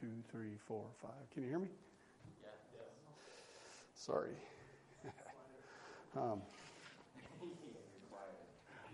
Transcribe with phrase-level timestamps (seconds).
[0.00, 1.10] two, three, four, five.
[1.32, 1.68] Can you hear me?
[2.42, 2.48] Yeah.
[2.74, 2.82] Yes.
[3.94, 4.32] Sorry.
[6.16, 6.40] um,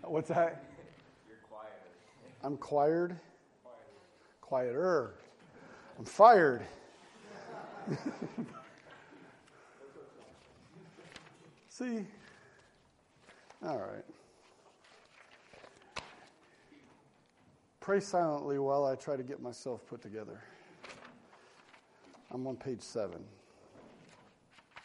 [0.03, 0.63] what's that?
[1.27, 1.71] You're quieter.
[2.43, 3.15] I'm quired.
[4.41, 5.15] Quieter.
[5.97, 6.63] I'm fired.
[11.69, 12.05] See?
[13.65, 14.05] All right.
[17.79, 20.43] Pray silently while I try to get myself put together.
[22.33, 23.21] I'm on page seven.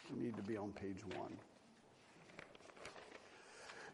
[0.09, 1.37] I need to be on page one.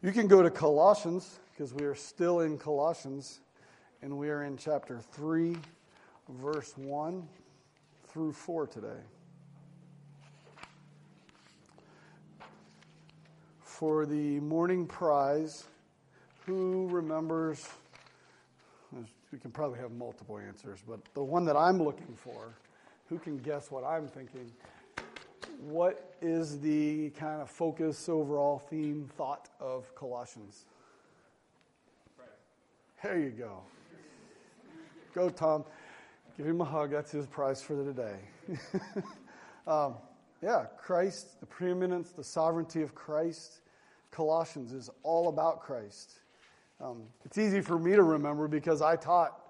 [0.02, 3.42] You can go to Colossians because we are still in Colossians
[4.02, 5.56] and we are in chapter 3,
[6.30, 7.28] verse 1
[8.08, 8.88] through 4 today.
[13.62, 15.66] For the morning prize,
[16.46, 17.70] who remembers?
[19.32, 22.56] We can probably have multiple answers, but the one that I'm looking for,
[23.10, 24.52] who can guess what I'm thinking?
[25.60, 30.66] What is the kind of focus, overall theme, thought of Colossians?
[33.02, 33.62] There you go.
[35.14, 35.66] Go, Tom.
[36.38, 36.92] Give him a hug.
[36.92, 38.16] That's his prize for the day.
[39.68, 39.96] um,
[40.42, 43.60] yeah, Christ, the preeminence, the sovereignty of Christ.
[44.12, 46.20] Colossians is all about Christ.
[46.82, 49.43] Um, it's easy for me to remember because I taught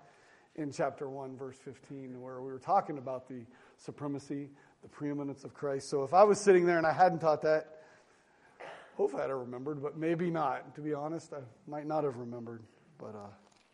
[0.56, 3.42] in chapter 1, verse 15, where we were talking about the
[3.78, 4.50] supremacy,
[4.82, 5.90] the preeminence of Christ.
[5.90, 7.82] So if I was sitting there and I hadn't taught that,
[8.96, 10.76] hopefully I'd have remembered, but maybe not.
[10.76, 12.62] To be honest, I might not have remembered.
[13.00, 13.16] But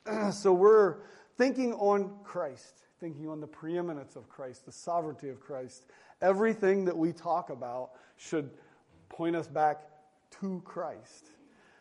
[0.07, 0.97] uh, so we're
[1.37, 5.85] thinking on Christ, thinking on the preeminence of Christ, the sovereignty of Christ.
[6.21, 8.49] Everything that we talk about should
[9.09, 9.81] point us back
[10.39, 11.31] to Christ.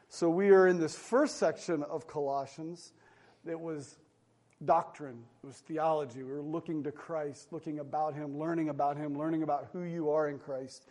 [0.09, 2.93] So we are in this first section of Colossians
[3.45, 3.99] that was
[4.65, 6.23] doctrine, it was theology.
[6.23, 10.11] We were looking to Christ, looking about Him, learning about Him, learning about who you
[10.11, 10.87] are in Christ.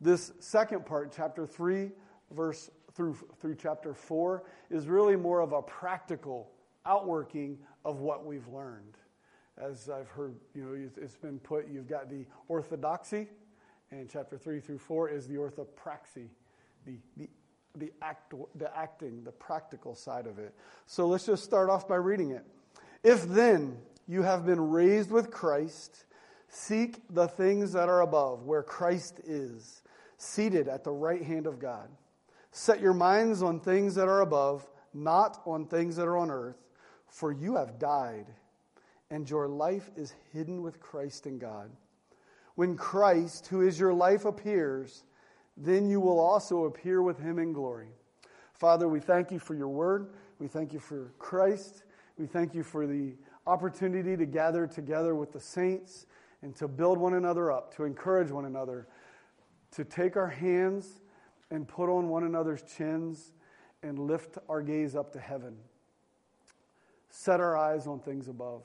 [0.00, 1.90] This second part, chapter 3,
[2.32, 6.50] verse through, through chapter 4, is really more of a practical
[6.86, 8.96] outworking of what we've learned.
[9.56, 13.28] As I've heard, you know, it's been put, you've got the orthodoxy,
[13.90, 16.28] and chapter 3 through 4 is the orthopraxy,
[16.86, 17.28] the, the,
[17.76, 20.54] the, act, the acting, the practical side of it.
[20.86, 22.44] So let's just start off by reading it.
[23.02, 26.04] If then you have been raised with Christ,
[26.48, 29.82] seek the things that are above, where Christ is,
[30.16, 31.88] seated at the right hand of God.
[32.50, 36.58] Set your minds on things that are above, not on things that are on earth,
[37.06, 38.26] for you have died,
[39.10, 41.70] and your life is hidden with Christ in God.
[42.54, 45.04] When Christ, who is your life, appears,
[45.56, 47.90] then you will also appear with him in glory.
[48.54, 50.10] Father, we thank you for your word.
[50.38, 51.84] We thank you for Christ.
[52.18, 53.14] We thank you for the
[53.46, 56.06] opportunity to gather together with the saints
[56.42, 58.88] and to build one another up, to encourage one another,
[59.72, 61.00] to take our hands
[61.50, 63.32] and put on one another's chins
[63.82, 65.56] and lift our gaze up to heaven.
[67.10, 68.64] Set our eyes on things above,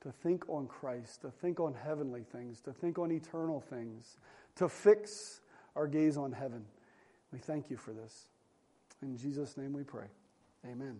[0.00, 4.18] to think on Christ, to think on heavenly things, to think on eternal things,
[4.56, 5.40] to fix
[5.76, 6.64] our gaze on heaven.
[7.32, 8.28] We thank you for this.
[9.02, 10.06] In Jesus' name we pray.
[10.64, 10.98] Amen.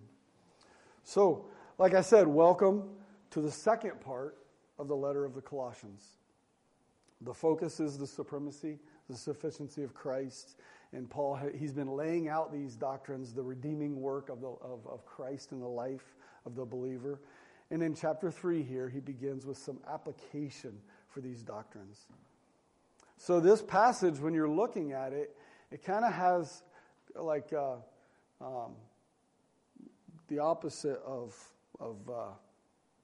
[1.02, 1.46] So,
[1.78, 2.84] like I said, welcome
[3.30, 4.38] to the second part
[4.78, 6.04] of the letter of the Colossians.
[7.20, 8.78] The focus is the supremacy,
[9.08, 10.56] the sufficiency of Christ.
[10.92, 15.04] And Paul, he's been laying out these doctrines, the redeeming work of, the, of, of
[15.04, 16.14] Christ in the life
[16.46, 17.20] of the believer.
[17.70, 20.78] And in chapter 3 here, he begins with some application
[21.08, 22.06] for these doctrines.
[23.18, 25.34] So, this passage, when you're looking at it,
[25.70, 26.62] it kind of has
[27.14, 27.76] like uh,
[28.40, 28.72] um,
[30.28, 31.34] the opposite of,
[31.80, 32.30] of uh,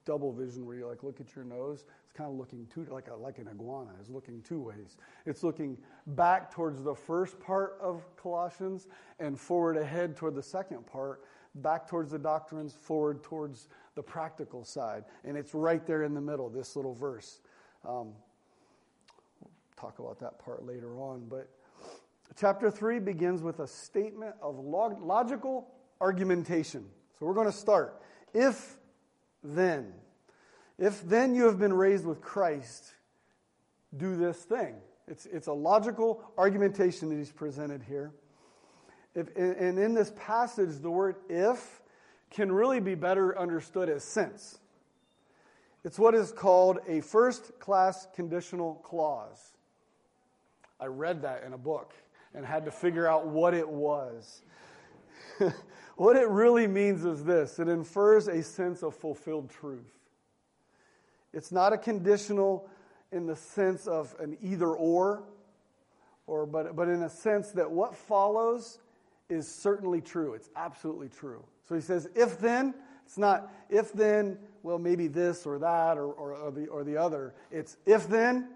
[0.05, 1.85] double vision, where you like look at your nose.
[2.03, 4.97] It's kind of looking two, like, a, like an iguana, is looking two ways.
[5.25, 8.87] It's looking back towards the first part of Colossians
[9.19, 11.23] and forward ahead toward the second part,
[11.55, 15.05] back towards the doctrines, forward towards the practical side.
[15.23, 17.39] And it's right there in the middle, this little verse.
[17.87, 18.13] Um,
[19.41, 21.25] we'll talk about that part later on.
[21.29, 21.49] But
[22.35, 25.67] chapter 3 begins with a statement of log- logical
[26.01, 26.85] argumentation.
[27.19, 28.02] So we're going to start.
[28.33, 28.77] If
[29.43, 29.93] then,
[30.79, 32.93] if then you have been raised with Christ,
[33.95, 34.75] do this thing.
[35.07, 38.11] It's, it's a logical argumentation that he's presented here.
[39.15, 41.81] If, and in this passage, the word if
[42.31, 44.57] can really be better understood as since.
[45.83, 49.53] It's what is called a first class conditional clause.
[50.79, 51.93] I read that in a book
[52.33, 54.41] and had to figure out what it was.
[55.95, 59.91] what it really means is this it infers a sense of fulfilled truth.
[61.33, 62.69] It's not a conditional
[63.11, 65.23] in the sense of an either or,
[66.27, 68.79] or but, but in a sense that what follows
[69.29, 70.33] is certainly true.
[70.33, 71.43] It's absolutely true.
[71.67, 72.73] So he says, if then,
[73.05, 76.97] it's not if then, well, maybe this or that or, or, or, the, or the
[76.97, 77.33] other.
[77.51, 78.49] It's if then,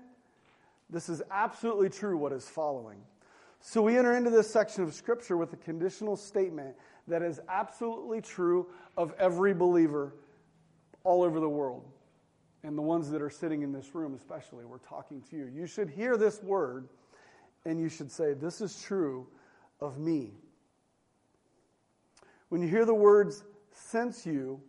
[0.90, 3.00] this is absolutely true what is following.
[3.60, 6.76] So we enter into this section of Scripture with a conditional statement
[7.08, 8.68] that is absolutely true
[8.98, 10.14] of every believer
[11.04, 11.86] all over the world.
[12.64, 15.46] And the ones that are sitting in this room, especially, we're talking to you.
[15.46, 16.90] You should hear this word
[17.66, 19.28] and you should say, This is true
[19.80, 20.32] of me.
[22.50, 24.62] When you hear the words, since you,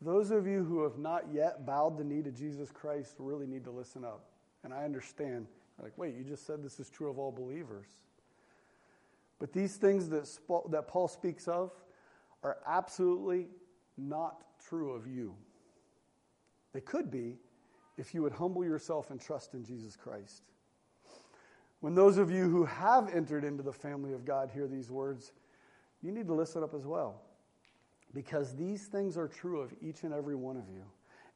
[0.00, 3.64] those of you who have not yet bowed the knee to Jesus Christ really need
[3.64, 4.24] to listen up.
[4.64, 5.46] And I understand,
[5.82, 7.86] like, wait, you just said this is true of all believers.
[9.44, 10.26] But these things that,
[10.70, 11.70] that Paul speaks of
[12.42, 13.48] are absolutely
[13.98, 15.34] not true of you.
[16.72, 17.36] They could be
[17.98, 20.44] if you would humble yourself and trust in Jesus Christ.
[21.80, 25.32] When those of you who have entered into the family of God hear these words,
[26.00, 27.20] you need to listen up as well.
[28.14, 30.84] Because these things are true of each and every one of you.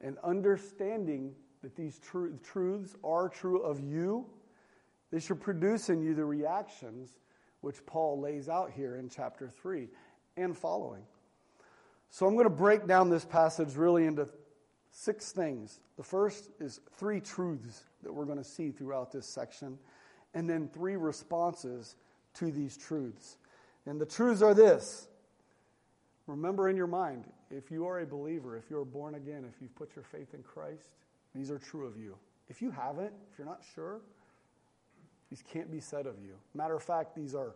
[0.00, 4.24] And understanding that these tr- truths are true of you,
[5.10, 7.12] they should produce in you the reactions
[7.60, 9.88] which Paul lays out here in chapter 3
[10.36, 11.02] and following.
[12.10, 14.28] So I'm going to break down this passage really into
[14.90, 15.80] six things.
[15.96, 19.78] The first is three truths that we're going to see throughout this section,
[20.34, 21.96] and then three responses
[22.34, 23.36] to these truths.
[23.86, 25.08] And the truths are this
[26.26, 29.74] remember in your mind, if you are a believer, if you're born again, if you've
[29.74, 30.90] put your faith in Christ,
[31.34, 32.16] these are true of you.
[32.48, 34.00] If you haven't, if you're not sure,
[35.30, 36.34] these can't be said of you.
[36.54, 37.54] Matter of fact, these are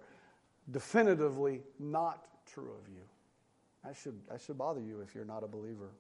[0.71, 3.03] definitively not true of you.
[3.85, 5.91] That should, that should bother you if you're not a believer.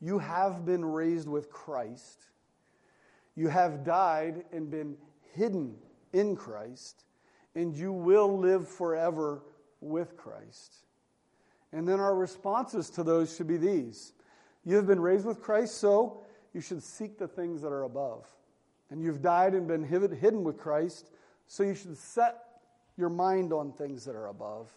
[0.00, 2.26] You have been raised with Christ.
[3.36, 4.96] You have died and been
[5.34, 5.74] hidden
[6.12, 7.04] in Christ,
[7.54, 9.42] and you will live forever
[9.80, 10.76] with Christ.
[11.72, 14.12] And then our responses to those should be these
[14.64, 16.22] You have been raised with Christ, so
[16.54, 18.26] you should seek the things that are above.
[18.90, 21.10] And you've died and been hidden with Christ,
[21.46, 22.36] so you should set
[22.96, 24.68] your mind on things that are above.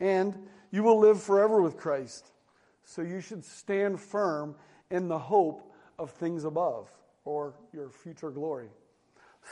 [0.00, 0.34] And
[0.70, 2.30] you will live forever with Christ,
[2.84, 4.54] so you should stand firm
[4.90, 6.88] in the hope of things above
[7.24, 8.68] or your future glory.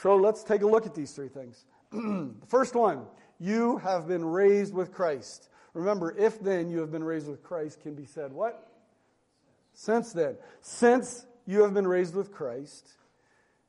[0.01, 1.65] So let's take a look at these three things.
[1.91, 3.05] the first one,
[3.39, 5.49] you have been raised with Christ.
[5.73, 8.69] Remember, if then you have been raised with Christ, can be said what?
[9.73, 10.37] Since then.
[10.61, 12.93] Since you have been raised with Christ,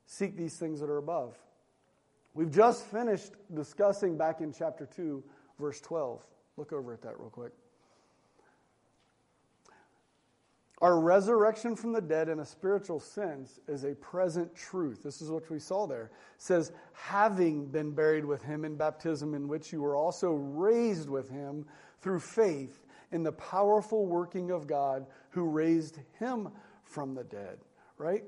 [0.05, 1.37] seek these things that are above.
[2.33, 5.23] We've just finished discussing back in chapter 2,
[5.59, 6.21] verse 12.
[6.57, 7.53] Look over at that real quick.
[10.81, 15.01] Our resurrection from the dead in a spiritual sense is a present truth.
[15.01, 16.11] This is what we saw there.
[16.35, 21.09] It says, having been buried with him in baptism, in which you were also raised
[21.09, 21.65] with him
[22.01, 26.49] through faith in the powerful working of God who raised him
[26.83, 27.57] from the dead.
[27.97, 28.25] Right?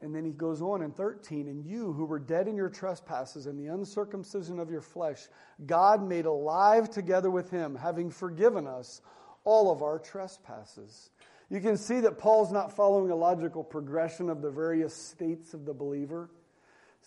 [0.00, 3.46] And then he goes on in 13, and you who were dead in your trespasses
[3.46, 5.26] and the uncircumcision of your flesh,
[5.66, 9.00] God made alive together with him, having forgiven us
[9.42, 11.10] all of our trespasses.
[11.50, 15.64] You can see that Paul's not following a logical progression of the various states of
[15.64, 16.30] the believer.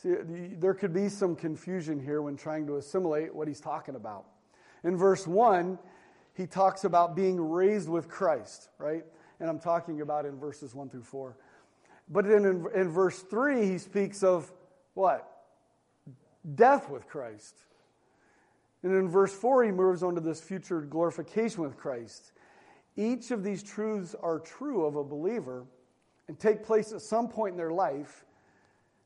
[0.01, 0.15] See,
[0.59, 4.25] there could be some confusion here when trying to assimilate what he's talking about.
[4.83, 5.77] In verse 1,
[6.33, 9.03] he talks about being raised with Christ, right?
[9.39, 11.37] And I'm talking about in verses 1 through 4.
[12.11, 14.51] But then in, in verse 3, he speaks of
[14.93, 15.27] what?
[16.55, 17.55] Death with Christ.
[18.83, 22.33] And in verse 4, he moves on to this future glorification with Christ.
[22.97, 25.65] Each of these truths are true of a believer
[26.27, 28.25] and take place at some point in their life.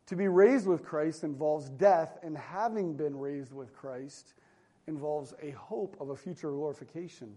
[0.07, 4.33] To be raised with Christ involves death, and having been raised with Christ
[4.87, 7.35] involves a hope of a future glorification.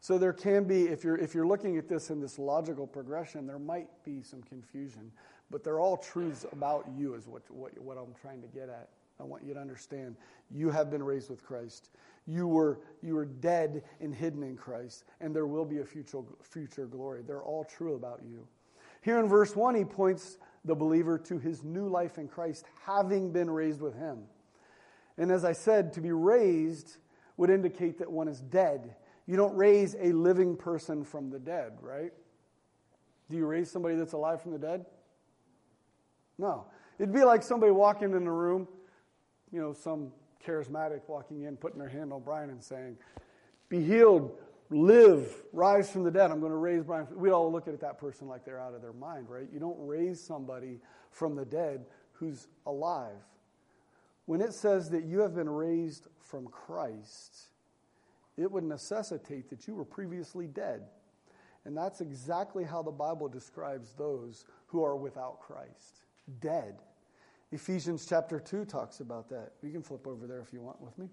[0.00, 3.46] So there can be, if you're, if you're looking at this in this logical progression,
[3.46, 5.12] there might be some confusion,
[5.50, 8.88] but they're all truths about you, is what, what, what I'm trying to get at.
[9.20, 10.16] I want you to understand.
[10.50, 11.90] You have been raised with Christ.
[12.26, 16.20] You were, you were dead and hidden in Christ, and there will be a future,
[16.42, 17.20] future glory.
[17.26, 18.46] They're all true about you.
[19.02, 23.32] Here in verse 1, he points the believer to his new life in Christ, having
[23.32, 24.20] been raised with him.
[25.18, 26.96] And as I said, to be raised
[27.36, 28.94] would indicate that one is dead
[29.30, 32.10] you don't raise a living person from the dead, right?
[33.30, 34.86] Do you raise somebody that's alive from the dead?
[36.36, 36.66] No.
[36.98, 38.66] It'd be like somebody walking in a room,
[39.52, 40.10] you know, some
[40.44, 42.96] charismatic walking in, putting their hand on Brian and saying,
[43.68, 44.36] Be healed,
[44.68, 46.32] live, rise from the dead.
[46.32, 47.06] I'm going to raise Brian.
[47.14, 49.46] We'd all look at that person like they're out of their mind, right?
[49.52, 50.80] You don't raise somebody
[51.12, 51.84] from the dead
[52.14, 53.22] who's alive.
[54.26, 57.49] When it says that you have been raised from Christ,
[58.36, 60.82] it would necessitate that you were previously dead.
[61.64, 66.02] And that's exactly how the Bible describes those who are without Christ
[66.40, 66.76] dead.
[67.52, 69.52] Ephesians chapter 2 talks about that.
[69.62, 71.08] You can flip over there if you want with me.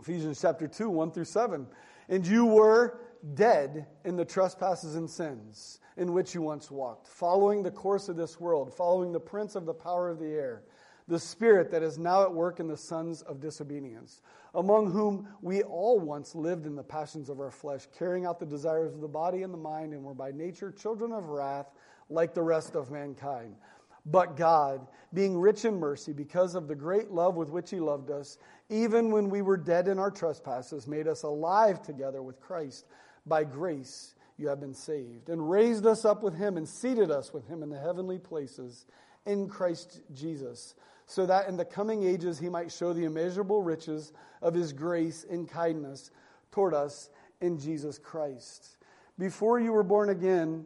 [0.00, 1.66] Ephesians chapter 2, 1 through 7.
[2.08, 3.00] And you were
[3.34, 8.16] dead in the trespasses and sins in which you once walked, following the course of
[8.16, 10.62] this world, following the prince of the power of the air,
[11.08, 14.20] the spirit that is now at work in the sons of disobedience,
[14.54, 18.46] among whom we all once lived in the passions of our flesh, carrying out the
[18.46, 21.66] desires of the body and the mind, and were by nature children of wrath
[22.10, 23.56] like the rest of mankind.
[24.04, 28.10] But God, being rich in mercy, because of the great love with which He loved
[28.10, 28.38] us,
[28.70, 32.86] even when we were dead in our trespasses, made us alive together with Christ.
[33.26, 37.32] By grace you have been saved, and raised us up with Him, and seated us
[37.32, 38.86] with Him in the heavenly places
[39.26, 40.74] in Christ Jesus,
[41.08, 45.26] so that in the coming ages He might show the immeasurable riches of His grace
[45.28, 46.12] and kindness
[46.52, 47.10] toward us
[47.40, 48.76] in Jesus Christ.
[49.18, 50.64] Before you were born again,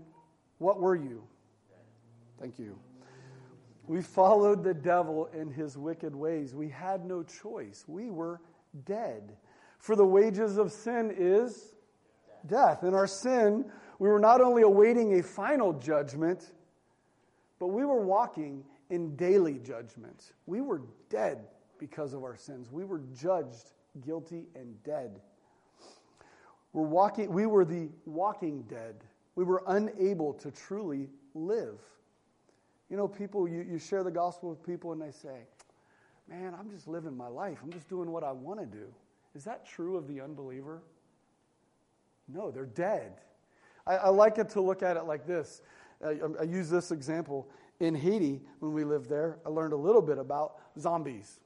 [0.59, 1.23] what were you?
[2.39, 2.77] Thank you.
[3.87, 6.55] We followed the devil in his wicked ways.
[6.55, 7.85] We had no choice.
[7.87, 8.41] We were
[8.85, 9.37] dead.
[9.79, 11.75] For the wages of sin is
[12.47, 12.83] death.
[12.83, 13.65] In our sin,
[13.99, 16.53] we were not only awaiting a final judgment,
[17.59, 20.33] but we were walking in daily judgment.
[20.47, 21.47] We were dead
[21.79, 22.71] because of our sins.
[22.71, 23.71] We were judged
[24.05, 25.21] guilty and dead.
[26.73, 28.97] We're walking, we were the walking dead.
[29.35, 31.79] We were unable to truly live.
[32.91, 35.47] You know, people, you, you share the gospel with people and they say,
[36.29, 37.59] Man, I'm just living my life.
[37.63, 38.87] I'm just doing what I want to do.
[39.35, 40.83] Is that true of the unbeliever?
[42.29, 43.13] No, they're dead.
[43.87, 45.63] I, I like it to look at it like this.
[46.05, 47.49] I, I use this example.
[47.81, 51.41] In Haiti, when we lived there, I learned a little bit about zombies.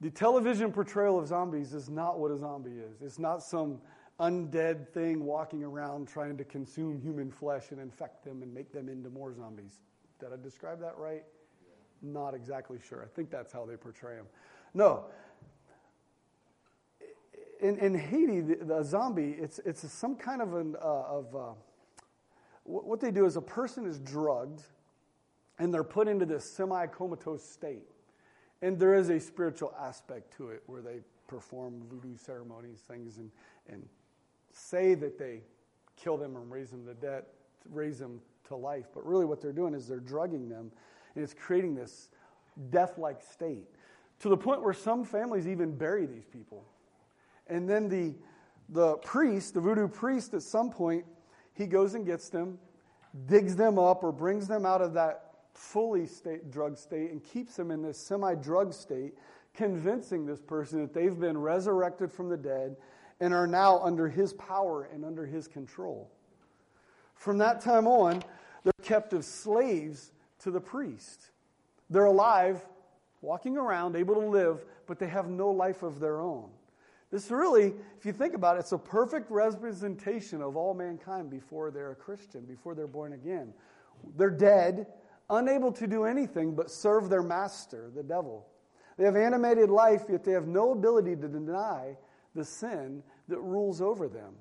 [0.00, 3.00] The television portrayal of zombies is not what a zombie is.
[3.00, 3.80] It's not some
[4.20, 8.88] undead thing walking around trying to consume human flesh and infect them and make them
[8.88, 9.80] into more zombies.
[10.20, 11.24] Did I describe that right?
[12.02, 13.02] Not exactly sure.
[13.02, 14.26] I think that's how they portray them.
[14.74, 15.06] No.
[17.60, 21.52] In, in Haiti, the, the zombie, it's, it's some kind of an, uh, of, uh,
[22.64, 24.62] what they do is a person is drugged
[25.58, 27.84] and they're put into this semi comatose state.
[28.62, 33.30] And there is a spiritual aspect to it where they perform voodoo ceremonies, things, and,
[33.68, 33.86] and
[34.52, 35.42] say that they
[35.96, 37.24] kill them and raise them to death,
[37.70, 38.86] raise them to life.
[38.94, 40.70] But really, what they're doing is they're drugging them,
[41.14, 42.08] and it's creating this
[42.70, 43.68] death-like state
[44.20, 46.64] to the point where some families even bury these people.
[47.46, 48.14] And then the
[48.70, 51.04] the priest, the voodoo priest, at some point,
[51.54, 52.58] he goes and gets them,
[53.26, 57.56] digs them up, or brings them out of that fully state, drug state and keeps
[57.56, 59.14] them in this semi drug state,
[59.54, 62.76] convincing this person that they've been resurrected from the dead
[63.20, 66.10] and are now under his power and under his control.
[67.14, 68.22] From that time on,
[68.64, 71.30] they're kept as slaves to the priest.
[71.88, 72.66] They're alive,
[73.22, 76.50] walking around, able to live, but they have no life of their own.
[77.14, 81.70] This really, if you think about it, it's a perfect representation of all mankind before
[81.70, 83.54] they're a Christian, before they're born again.
[84.16, 84.88] They're dead,
[85.30, 88.48] unable to do anything but serve their master, the devil.
[88.98, 91.96] They have animated life, yet they have no ability to deny
[92.34, 94.34] the sin that rules over them.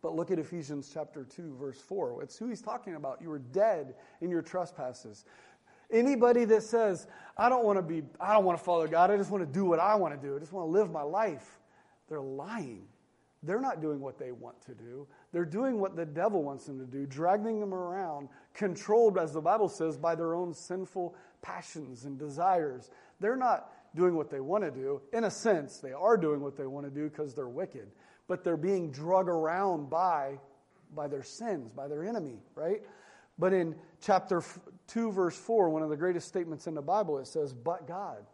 [0.00, 2.22] But look at Ephesians chapter 2, verse 4.
[2.22, 3.20] It's who he's talking about.
[3.20, 5.26] You were dead in your trespasses.
[5.90, 7.06] Anybody that says,
[7.36, 9.52] I don't want to be, I don't want to follow God, I just want to
[9.52, 11.57] do what I want to do, I just want to live my life,
[12.08, 12.86] they're lying.
[13.42, 15.06] They're not doing what they want to do.
[15.32, 19.40] They're doing what the devil wants them to do, dragging them around, controlled, as the
[19.40, 22.90] Bible says, by their own sinful passions and desires.
[23.20, 25.00] They're not doing what they want to do.
[25.12, 27.88] In a sense, they are doing what they want to do because they're wicked,
[28.26, 30.38] but they're being drug around by,
[30.94, 32.82] by their sins, by their enemy, right?
[33.38, 34.42] But in chapter
[34.88, 38.26] 2, verse 4, one of the greatest statements in the Bible, it says, But God.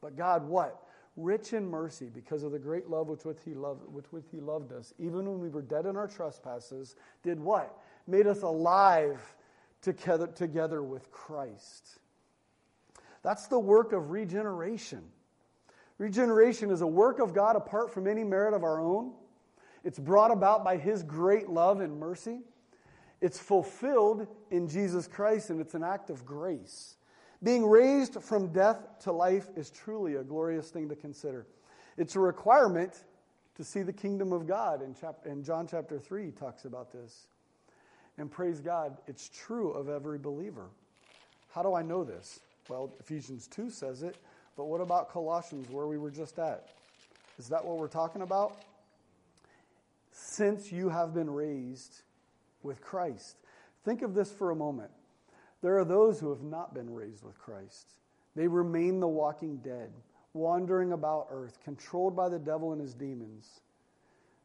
[0.00, 0.83] But God, what?
[1.16, 4.40] Rich in mercy, because of the great love with which he loved, with which he
[4.40, 7.78] loved us, even when we were dead in our trespasses, did what?
[8.08, 9.20] Made us alive
[9.80, 12.00] together, together with Christ.
[13.22, 15.02] That's the work of regeneration.
[15.98, 19.12] Regeneration is a work of God apart from any merit of our own.
[19.84, 22.40] It's brought about by His great love and mercy.
[23.20, 26.96] It's fulfilled in Jesus Christ, and it's an act of grace.
[27.44, 31.46] Being raised from death to life is truly a glorious thing to consider.
[31.98, 33.04] It's a requirement
[33.56, 34.80] to see the kingdom of God.
[34.82, 37.26] In, chap- in John chapter 3, he talks about this.
[38.16, 40.70] And praise God, it's true of every believer.
[41.50, 42.40] How do I know this?
[42.68, 44.16] Well, Ephesians 2 says it,
[44.56, 46.70] but what about Colossians, where we were just at?
[47.38, 48.56] Is that what we're talking about?
[50.12, 52.00] Since you have been raised
[52.62, 53.36] with Christ.
[53.84, 54.90] Think of this for a moment.
[55.64, 57.94] There are those who have not been raised with Christ.
[58.36, 59.90] They remain the walking dead,
[60.34, 63.62] wandering about earth, controlled by the devil and his demons.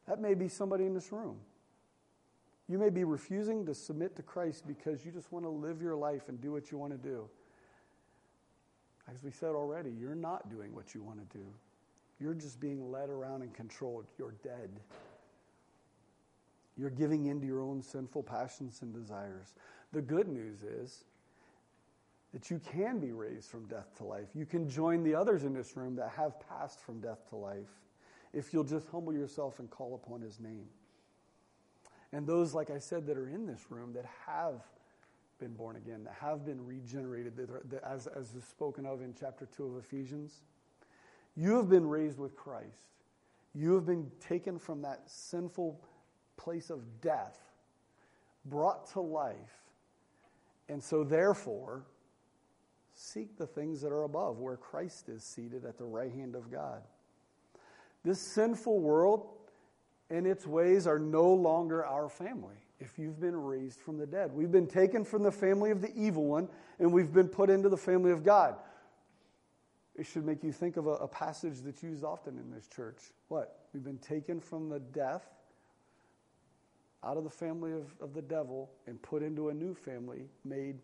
[0.08, 1.36] That may be somebody in this room.
[2.70, 5.94] You may be refusing to submit to Christ because you just want to live your
[5.94, 7.28] life and do what you want to do.
[9.06, 11.44] As we said already, you're not doing what you want to do.
[12.18, 14.06] You're just being led around and controlled.
[14.18, 14.70] You're dead.
[16.78, 19.52] You're giving in to your own sinful passions and desires.
[19.92, 21.04] The good news is
[22.32, 24.28] that you can be raised from death to life.
[24.34, 27.80] You can join the others in this room that have passed from death to life
[28.32, 30.66] if you'll just humble yourself and call upon his name.
[32.12, 34.62] And those, like I said, that are in this room that have
[35.38, 39.00] been born again, that have been regenerated, that are, that as, as is spoken of
[39.00, 40.42] in chapter 2 of Ephesians,
[41.36, 42.90] you have been raised with Christ.
[43.54, 45.80] You have been taken from that sinful
[46.36, 47.38] place of death,
[48.44, 49.36] brought to life.
[50.68, 51.84] And so, therefore,
[53.00, 56.50] seek the things that are above, where Christ is seated at the right hand of
[56.50, 56.82] God.
[58.04, 59.26] This sinful world
[60.10, 64.32] and its ways are no longer our family if you've been raised from the dead.
[64.32, 67.68] We've been taken from the family of the evil one and we've been put into
[67.68, 68.56] the family of God.
[69.96, 72.98] It should make you think of a, a passage that's used often in this church.
[73.28, 73.60] What?
[73.72, 75.26] We've been taken from the death
[77.02, 80.76] out of the family of, of the devil and put into a new family made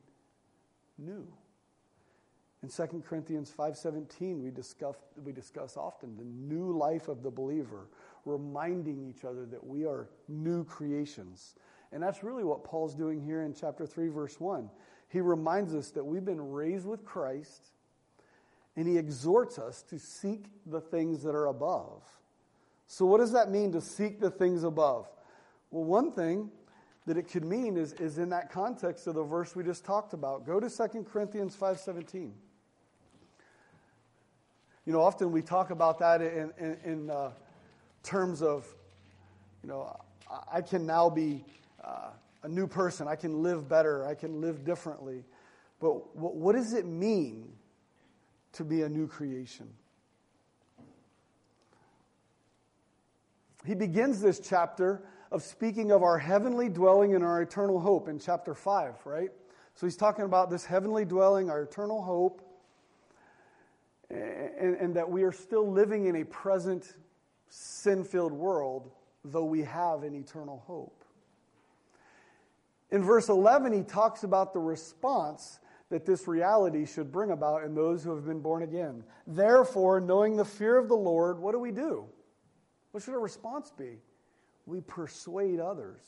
[0.99, 1.27] new.
[2.63, 7.89] In 2 Corinthians 5:17 we discuss we discuss often the new life of the believer,
[8.25, 11.55] reminding each other that we are new creations.
[11.93, 14.71] And that's really what Paul's doing here in chapter 3 verse 1.
[15.09, 17.71] He reminds us that we've been raised with Christ
[18.75, 22.03] and he exhorts us to seek the things that are above.
[22.87, 25.09] So what does that mean to seek the things above?
[25.71, 26.51] Well, one thing
[27.07, 30.13] that it could mean is, is in that context of the verse we just talked
[30.13, 30.45] about.
[30.45, 32.33] Go to 2 Corinthians 5.17.
[34.87, 37.33] You know, often we talk about that in, in, in uh,
[38.05, 38.65] terms of,
[39.63, 40.01] you know,
[40.51, 41.45] I can now be
[41.85, 42.11] uh,
[42.45, 43.09] a new person.
[43.09, 44.07] I can live better.
[44.07, 45.25] I can live differently.
[45.81, 47.53] But what, what does it mean
[48.53, 49.69] to be a new creation?
[53.67, 58.21] He begins this chapter of speaking of our heavenly dwelling and our eternal hope in
[58.21, 59.31] chapter 5, right?
[59.75, 62.46] So he's talking about this heavenly dwelling, our eternal hope,
[64.11, 66.95] and, and that we are still living in a present
[67.49, 68.91] sin filled world,
[69.25, 71.05] though we have an eternal hope.
[72.91, 77.75] In verse 11, he talks about the response that this reality should bring about in
[77.75, 79.05] those who have been born again.
[79.27, 82.07] Therefore, knowing the fear of the Lord, what do we do?
[82.91, 83.99] What should our response be?
[84.67, 86.03] We persuade others.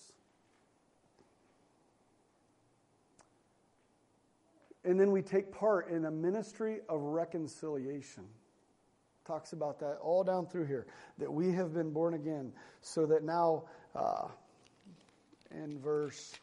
[4.88, 8.24] And then we take part in a ministry of reconciliation.
[9.26, 10.86] Talks about that all down through here.
[11.18, 14.28] That we have been born again, so that now, uh,
[15.50, 16.34] in verse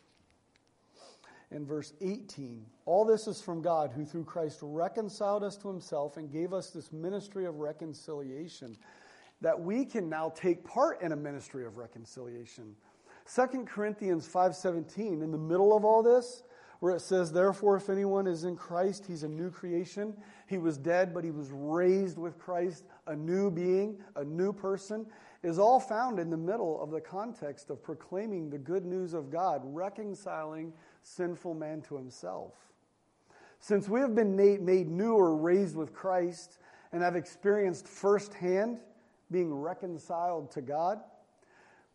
[1.49, 6.17] in verse 18, all this is from God, who through Christ reconciled us to himself
[6.17, 8.77] and gave us this ministry of reconciliation,
[9.41, 12.75] that we can now take part in a ministry of reconciliation.
[13.25, 16.43] 2 Corinthians 5:17 in the middle of all this
[16.79, 20.15] where it says, Therefore, if anyone is in Christ, he's a new creation.
[20.47, 25.05] He was dead, but he was raised with Christ, a new being, a new person,
[25.43, 29.29] is all found in the middle of the context of proclaiming the good news of
[29.29, 32.53] God, reconciling sinful man to himself.
[33.59, 36.59] Since we have been made new or raised with Christ
[36.91, 38.79] and have experienced firsthand
[39.31, 40.99] being reconciled to God,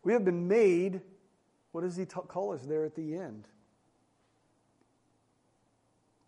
[0.03, 1.01] we have been made,
[1.71, 3.47] what does he t- call us there at the end?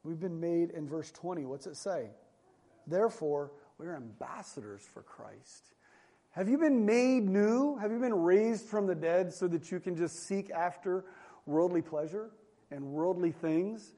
[0.03, 1.45] We've been made in verse 20.
[1.45, 2.09] What's it say?
[2.87, 5.73] Therefore, we're ambassadors for Christ.
[6.31, 7.77] Have you been made new?
[7.77, 11.05] Have you been raised from the dead so that you can just seek after
[11.45, 12.31] worldly pleasure
[12.71, 13.93] and worldly things?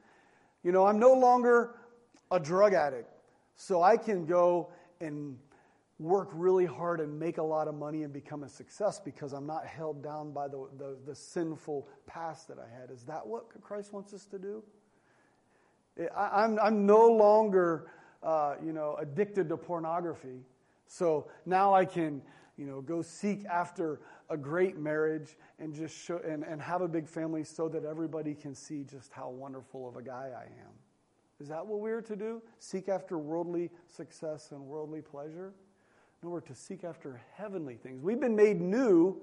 [0.64, 1.76] You know, I'm no longer
[2.32, 3.10] a drug addict,
[3.56, 5.38] so I can go and
[5.98, 9.48] work really hard and make a lot of money and become a success because I'm
[9.48, 12.92] not held down by the, the, the sinful past that I had.
[12.92, 14.62] Is that what Christ wants us to do?
[16.16, 20.42] I'm, I'm no longer, uh, you know, addicted to pornography.
[20.88, 22.22] So now I can,
[22.58, 26.88] you know, go seek after a great marriage and just show and, and have a
[26.88, 30.74] big family so that everybody can see just how wonderful of a guy I am.
[31.40, 32.42] Is that what we're to do?
[32.60, 35.54] Seek after worldly success and worldly pleasure?
[36.24, 38.02] No, we're to seek after heavenly things.
[38.02, 39.22] We've been made new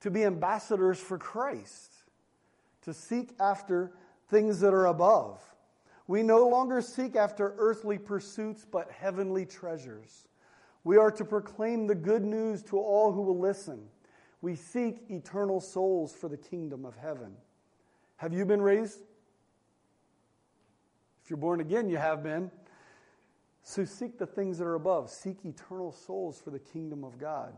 [0.00, 1.92] to be ambassadors for Christ,
[2.82, 3.92] to seek after
[4.28, 5.40] things that are above.
[6.08, 10.28] We no longer seek after earthly pursuits, but heavenly treasures.
[10.84, 13.80] We are to proclaim the good news to all who will listen.
[14.40, 17.32] We seek eternal souls for the kingdom of heaven.
[18.16, 19.00] Have you been raised?
[21.24, 22.52] If you're born again, you have been.
[23.64, 25.10] So seek the things that are above.
[25.10, 27.52] Seek eternal souls for the kingdom of God.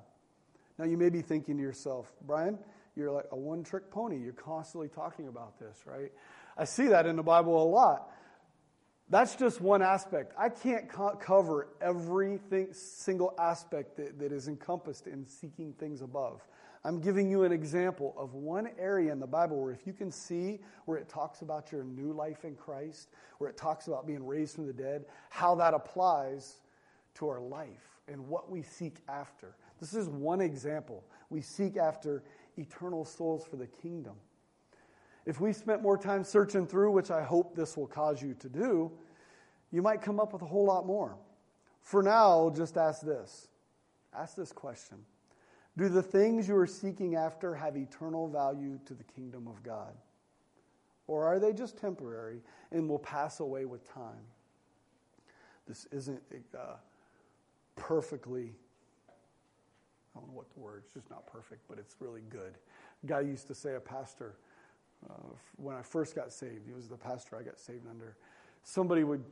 [0.79, 2.59] Now, you may be thinking to yourself, Brian,
[2.97, 4.19] you're like a one trick pony.
[4.19, 6.11] You're constantly talking about this, right?
[6.57, 8.11] I see that in the Bible a lot.
[9.11, 10.35] That's just one aspect.
[10.39, 12.41] I can't co- cover every
[12.73, 16.47] single aspect that, that is encompassed in seeking things above.
[16.85, 20.11] I'm giving you an example of one area in the Bible where if you can
[20.11, 24.25] see where it talks about your new life in Christ, where it talks about being
[24.25, 26.61] raised from the dead, how that applies
[27.15, 29.57] to our life and what we seek after.
[29.81, 31.05] This is one example.
[31.31, 32.23] We seek after
[32.57, 34.15] eternal souls for the kingdom.
[35.29, 38.49] If we spent more time searching through, which I hope this will cause you to
[38.49, 38.91] do,
[39.71, 41.19] you might come up with a whole lot more.
[41.83, 43.49] For now, just ask this
[44.17, 44.97] ask this question
[45.77, 49.93] Do the things you are seeking after have eternal value to the kingdom of God?
[51.07, 52.41] Or are they just temporary
[52.73, 54.25] and will pass away with time?
[55.67, 56.23] This isn't
[56.59, 56.77] uh,
[57.77, 58.55] perfectly
[60.19, 62.55] I don't know what the word, it's just not perfect, but it's really good.
[63.05, 64.35] A guy used to say, a pastor,
[65.09, 65.15] uh,
[65.57, 68.17] when I first got saved, he was the pastor I got saved under.
[68.63, 69.25] Somebody would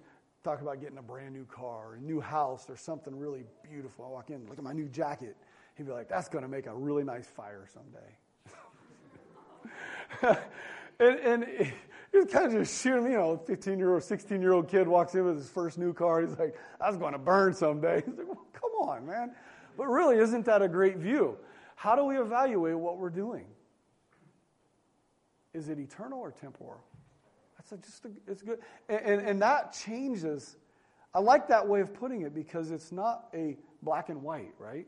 [0.45, 4.05] talk about getting a brand new car, a new house, or something really beautiful.
[4.05, 5.37] I walk in, look at my new jacket.
[5.77, 8.17] He'd be like, that's going to make a really nice fire someday.
[11.01, 11.73] and, and
[12.17, 14.89] was kind of just shooting me, you know, 15 year old, 16 year old kid
[14.89, 16.23] walks in with his first new car.
[16.23, 18.03] He's like, that's going to burn someday.
[18.07, 19.33] He's like, well, come on, man.
[19.77, 21.37] But really, isn't that a great view?
[21.75, 23.45] How do we evaluate what we're doing?
[25.57, 26.85] Is it eternal or temporal?
[27.57, 30.57] That's a, just a, it's good, and, and, and that changes.
[31.15, 34.87] I like that way of putting it because it's not a black and white, right?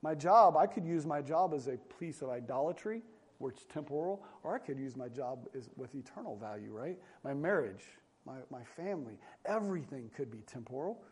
[0.00, 3.02] My job, I could use my job as a piece of idolatry,
[3.36, 6.96] where it's temporal, or I could use my job as, with eternal value, right?
[7.22, 7.84] My marriage,
[8.24, 11.02] my, my family, everything could be temporal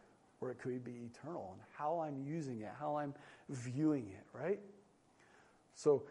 [0.40, 3.14] or it could be eternal, and how I'm using it, how I'm
[3.48, 4.60] viewing it, right?
[5.74, 6.04] So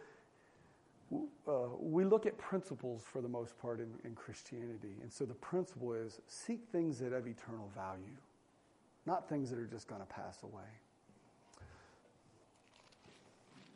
[1.13, 4.95] uh, we look at principles for the most part in, in Christianity.
[5.01, 8.17] And so the principle is seek things that have eternal value,
[9.05, 10.63] not things that are just going to pass away.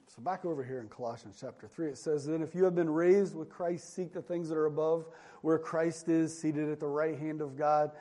[0.07, 2.89] So back over here in Colossians chapter 3, it says, Then if you have been
[2.89, 5.05] raised with Christ, seek the things that are above,
[5.41, 7.91] where Christ is, seated at the right hand of God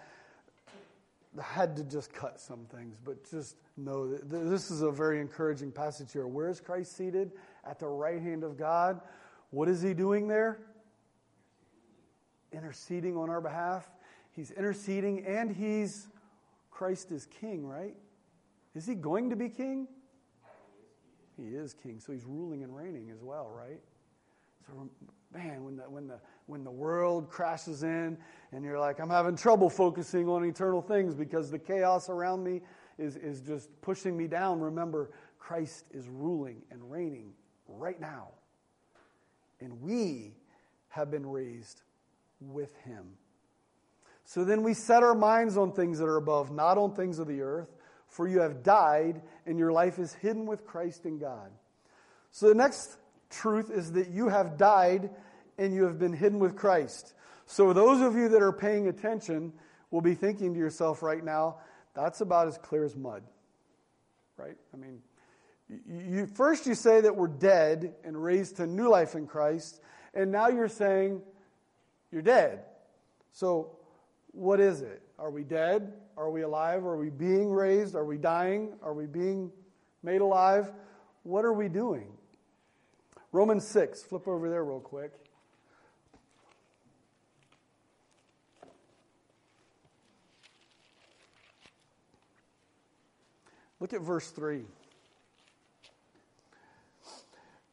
[1.39, 5.21] I had to just cut some things, but just know that this is a very
[5.21, 6.27] encouraging passage here.
[6.27, 7.33] Where is Christ seated?
[7.69, 9.01] At the right hand of God.
[9.51, 10.61] What is he doing there?
[12.53, 13.91] Interceding on our behalf.
[14.31, 16.09] He's interceding and he's,
[16.71, 17.95] Christ is king, right?
[18.75, 19.89] Is he going to be king?
[21.37, 22.01] He is king.
[22.01, 23.81] So he's ruling and reigning as well, right?
[24.67, 24.89] So,
[25.35, 28.17] man, when the, when the, when the world crashes in
[28.53, 32.63] and you're like, I'm having trouble focusing on eternal things because the chaos around me
[32.99, 34.61] is, is just pushing me down.
[34.61, 37.33] Remember, Christ is ruling and reigning
[37.69, 38.29] right now.
[39.61, 40.35] And we
[40.89, 41.83] have been raised
[42.41, 43.05] with him.
[44.25, 47.27] So then we set our minds on things that are above, not on things of
[47.27, 47.69] the earth,
[48.09, 51.51] for you have died and your life is hidden with Christ in God.
[52.31, 52.97] So the next
[53.31, 55.11] truth is that you have died
[55.59, 57.15] and you have been hidden with Christ.
[57.47, 59.55] So, those of you that are paying attention
[59.91, 61.57] will be thinking to yourself right now,
[61.95, 63.23] that's about as clear as mud.
[64.37, 64.57] Right?
[64.73, 65.01] I mean,
[65.69, 69.81] you, first you say that we're dead and raised to new life in Christ,
[70.15, 71.21] and now you're saying
[72.11, 72.61] you're dead.
[73.33, 73.77] So,
[74.33, 75.03] what is it?
[75.19, 75.93] Are we dead?
[76.17, 76.85] Are we alive?
[76.85, 77.95] Are we being raised?
[77.95, 78.73] Are we dying?
[78.83, 79.53] Are we being
[80.03, 80.73] made alive?
[81.23, 82.09] What are we doing?
[83.31, 85.13] Romans 6, flip over there real quick.
[93.81, 94.65] Look at verse 3.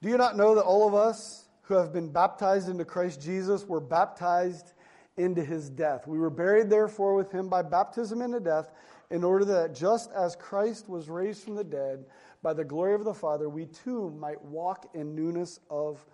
[0.05, 3.65] Do you not know that all of us who have been baptized into Christ Jesus
[3.65, 4.73] were baptized
[5.17, 6.05] into his death.
[6.05, 8.71] We were buried, therefore, with him by baptism into death,
[9.09, 12.05] in order that just as Christ was raised from the dead
[12.43, 16.05] by the glory of the Father, we too might walk in newness of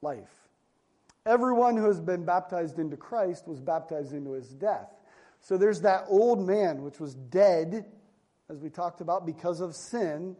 [0.00, 0.48] life.
[1.26, 4.92] Everyone who has been baptized into Christ was baptized into his death.
[5.40, 7.84] So there's that old man, which was dead,
[8.48, 10.36] as we talked about, because of sin.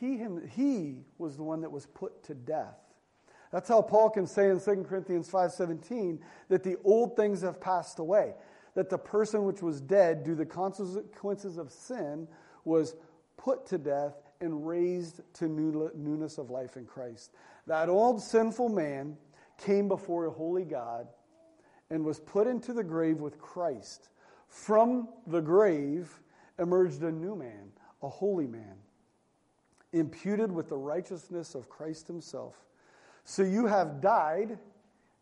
[0.00, 2.78] He, him, he was the one that was put to death.
[3.52, 7.98] That's how Paul can say in 2 Corinthians 5:17 that the old things have passed
[7.98, 8.34] away,
[8.74, 12.26] that the person which was dead due the consequences of sin
[12.64, 12.94] was
[13.36, 17.32] put to death and raised to newness of life in Christ.
[17.66, 19.18] That old sinful man
[19.58, 21.08] came before a holy God
[21.90, 24.08] and was put into the grave with Christ.
[24.48, 26.20] From the grave
[26.58, 28.76] emerged a new man, a holy man,
[29.92, 32.54] imputed with the righteousness of Christ himself.
[33.24, 34.58] So you have died,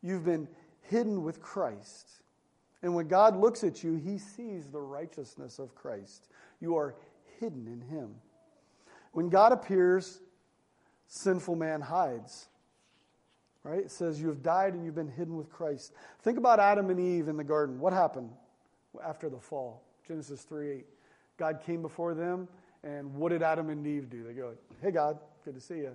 [0.02, 0.48] you've been
[0.82, 2.08] hidden with Christ.
[2.82, 6.28] And when God looks at you, he sees the righteousness of Christ.
[6.60, 6.94] You are
[7.40, 8.14] hidden in him.
[9.12, 10.20] When God appears,
[11.08, 12.48] sinful man hides.
[13.64, 13.80] Right?
[13.80, 15.92] It says you have died and you've been hidden with Christ.
[16.22, 17.80] Think about Adam and Eve in the garden.
[17.80, 18.30] What happened
[19.04, 19.82] after the fall?
[20.06, 20.86] Genesis 3 8.
[21.36, 22.48] God came before them,
[22.82, 24.24] and what did Adam and Eve do?
[24.24, 25.94] They go, Hey, God, good to see you.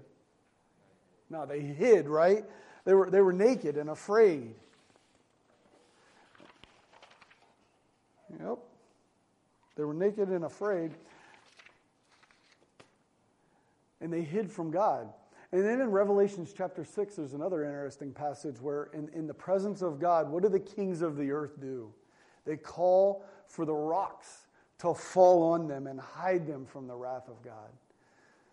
[1.29, 2.43] No, they hid, right?
[2.85, 4.53] They were, they were naked and afraid.
[8.39, 8.59] Yep.
[9.75, 10.91] They were naked and afraid.
[14.01, 15.07] And they hid from God.
[15.51, 19.81] And then in Revelations chapter 6, there's another interesting passage where, in, in the presence
[19.81, 21.93] of God, what do the kings of the earth do?
[22.43, 24.47] They call for the rocks
[24.79, 27.69] to fall on them and hide them from the wrath of God.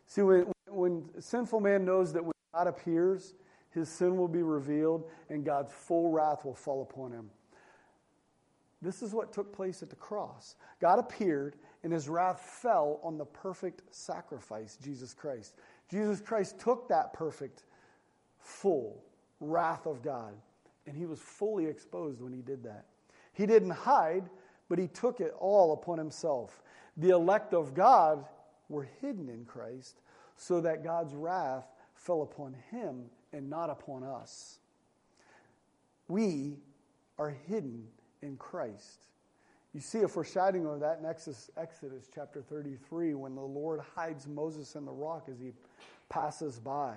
[0.06, 3.34] See, when, when sinful man knows that when God appears,
[3.70, 7.30] his sin will be revealed and God's full wrath will fall upon him.
[8.82, 10.56] This is what took place at the cross.
[10.80, 15.54] God appeared and his wrath fell on the perfect sacrifice, Jesus Christ.
[15.90, 17.64] Jesus Christ took that perfect,
[18.38, 19.02] full
[19.40, 20.34] wrath of God,
[20.86, 22.86] and he was fully exposed when he did that.
[23.32, 24.28] He didn't hide,
[24.70, 26.62] but he took it all upon himself.
[26.96, 28.24] The elect of God
[28.70, 30.00] were hidden in Christ
[30.36, 33.02] so that God's wrath fell upon him
[33.32, 34.60] and not upon us.
[36.08, 36.56] We
[37.18, 37.88] are hidden
[38.22, 39.08] in Christ.
[39.74, 44.26] You see a foreshadowing of that in Exodus, Exodus chapter 33 when the Lord hides
[44.28, 45.52] Moses in the rock as he
[46.08, 46.94] passes by.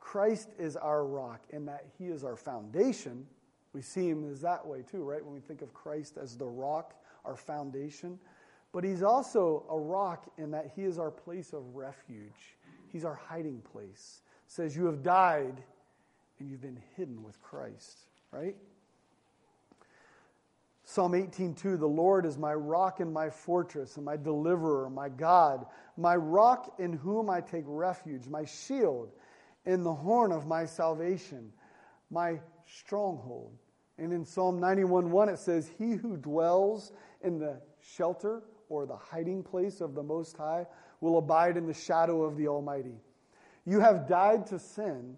[0.00, 3.26] Christ is our rock in that he is our foundation.
[3.72, 5.24] We see him as that way too, right?
[5.24, 8.18] When we think of Christ as the rock, our foundation.
[8.72, 12.56] But he's also a rock in that he is our place of refuge.
[12.88, 14.22] He's our hiding place.
[14.46, 15.62] It says, You have died
[16.38, 17.98] and you've been hidden with Christ,
[18.32, 18.56] right?
[20.84, 25.66] Psalm 18:2 The Lord is my rock and my fortress and my deliverer, my God,
[25.96, 29.12] my rock in whom I take refuge, my shield
[29.66, 31.52] and the horn of my salvation,
[32.10, 32.40] my
[32.78, 33.52] stronghold.
[33.98, 38.96] And in Psalm 91 1, it says, He who dwells in the shelter or the
[38.96, 40.66] hiding place of the Most High
[41.00, 43.00] will abide in the shadow of the Almighty.
[43.66, 45.16] You have died to sin.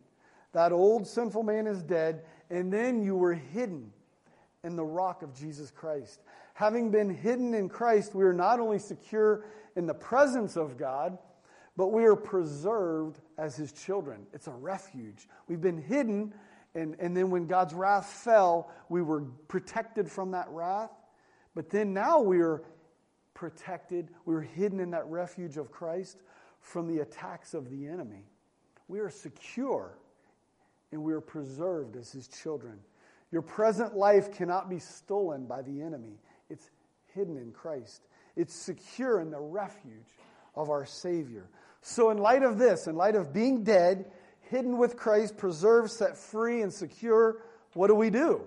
[0.52, 3.90] That old sinful man is dead, and then you were hidden
[4.64, 6.20] in the rock of Jesus Christ.
[6.54, 9.44] Having been hidden in Christ, we are not only secure
[9.76, 11.16] in the presence of God,
[11.76, 14.26] but we are preserved as his children.
[14.34, 15.26] It's a refuge.
[15.48, 16.34] We've been hidden,
[16.74, 20.90] and, and then when God's wrath fell, we were protected from that wrath.
[21.54, 22.62] But then now we are
[23.34, 26.18] protected, we are hidden in that refuge of Christ
[26.60, 28.24] from the attacks of the enemy.
[28.88, 29.98] We are secure
[30.92, 32.78] and we are preserved as his children.
[33.30, 36.20] Your present life cannot be stolen by the enemy.
[36.50, 36.70] It's
[37.14, 38.02] hidden in Christ,
[38.36, 40.16] it's secure in the refuge
[40.54, 41.48] of our Savior.
[41.82, 44.12] So, in light of this, in light of being dead,
[44.52, 47.38] hidden with Christ, preserved, set free, and secure,
[47.74, 48.42] what do we do?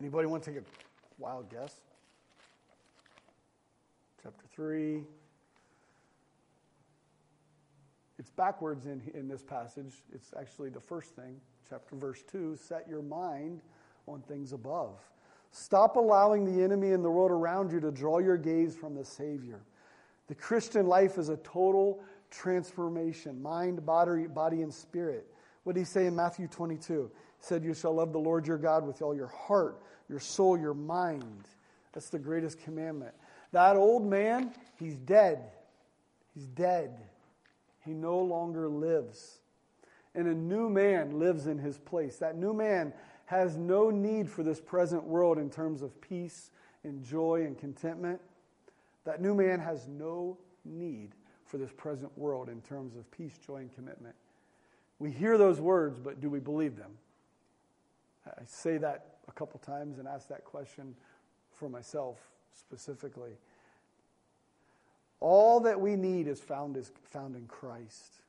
[0.00, 0.64] Anybody want to take a
[1.18, 1.80] wild guess?
[4.22, 5.02] Chapter 3.
[8.18, 9.94] It's backwards in, in this passage.
[10.12, 13.62] It's actually the first thing chapter verse 2 set your mind
[14.06, 14.98] on things above
[15.50, 19.04] stop allowing the enemy and the world around you to draw your gaze from the
[19.04, 19.60] savior
[20.28, 22.00] the christian life is a total
[22.34, 25.26] transformation mind body, body and spirit.
[25.62, 28.58] What did he say in matthew 22 he said you shall love the lord your
[28.58, 31.46] god with all your heart your soul your mind.
[31.92, 33.14] That's the greatest commandment.
[33.52, 35.50] That old man he's dead.
[36.34, 36.98] He's dead.
[37.84, 39.38] He no longer lives.
[40.14, 42.16] And a new man lives in his place.
[42.16, 42.92] That new man
[43.26, 46.50] has no need for this present world in terms of peace
[46.82, 48.20] and joy and contentment.
[49.04, 51.14] That new man has no need
[51.46, 54.14] for this present world in terms of peace, joy, and commitment.
[54.98, 56.92] We hear those words, but do we believe them?
[58.26, 60.94] I say that a couple times and ask that question
[61.52, 62.18] for myself
[62.52, 63.32] specifically.
[65.20, 68.20] All that we need is found, is found in Christ.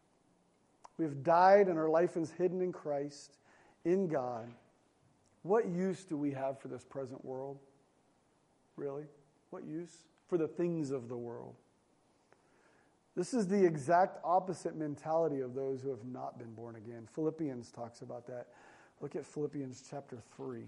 [0.97, 3.37] We have died and our life is hidden in Christ,
[3.83, 4.49] in God.
[5.43, 7.59] What use do we have for this present world?
[8.77, 9.03] Really?
[9.49, 9.91] What use?
[10.27, 11.55] For the things of the world.
[13.15, 17.07] This is the exact opposite mentality of those who have not been born again.
[17.13, 18.47] Philippians talks about that.
[18.99, 20.63] Look at Philippians chapter 3.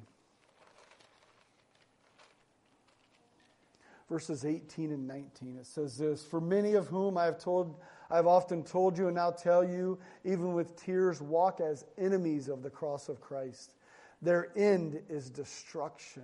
[4.10, 5.57] Verses 18 and 19.
[5.57, 7.75] It says this For many of whom I have told,
[8.10, 12.47] I have often told you and now tell you, even with tears, walk as enemies
[12.47, 13.73] of the cross of Christ.
[14.21, 16.23] Their end is destruction,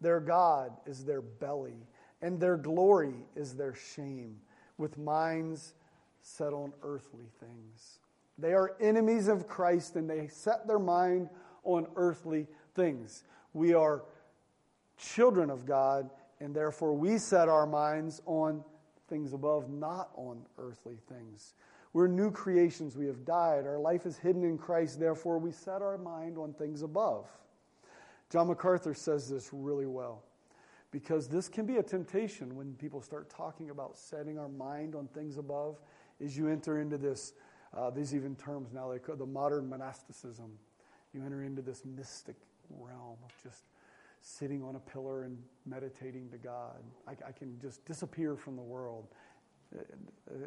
[0.00, 1.88] their God is their belly,
[2.22, 4.36] and their glory is their shame
[4.78, 5.74] with minds
[6.20, 7.98] set on earthly things.
[8.38, 11.28] They are enemies of Christ and they set their mind
[11.62, 13.24] on earthly things.
[13.52, 14.02] We are
[14.98, 16.10] children of God
[16.40, 18.64] and therefore we set our minds on
[19.08, 21.54] things above, not on earthly things.
[21.92, 22.96] We're new creations.
[22.96, 23.66] We have died.
[23.66, 24.98] Our life is hidden in Christ.
[24.98, 27.26] Therefore, we set our mind on things above.
[28.30, 30.24] John MacArthur says this really well
[30.94, 35.08] because this can be a temptation when people start talking about setting our mind on
[35.08, 35.80] things above
[36.24, 37.32] as you enter into this
[37.76, 40.52] uh, these even terms now they call the modern monasticism.
[41.12, 42.36] You enter into this mystic
[42.70, 43.64] realm of just
[44.20, 46.84] sitting on a pillar and meditating to god.
[47.08, 49.08] I, I can just disappear from the world.
[49.76, 49.82] Uh,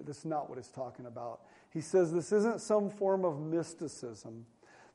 [0.05, 1.41] this is not what it's talking about.
[1.73, 4.45] He says this isn't some form of mysticism.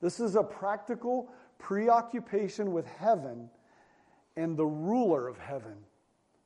[0.00, 3.50] This is a practical preoccupation with heaven
[4.36, 5.76] and the ruler of heaven,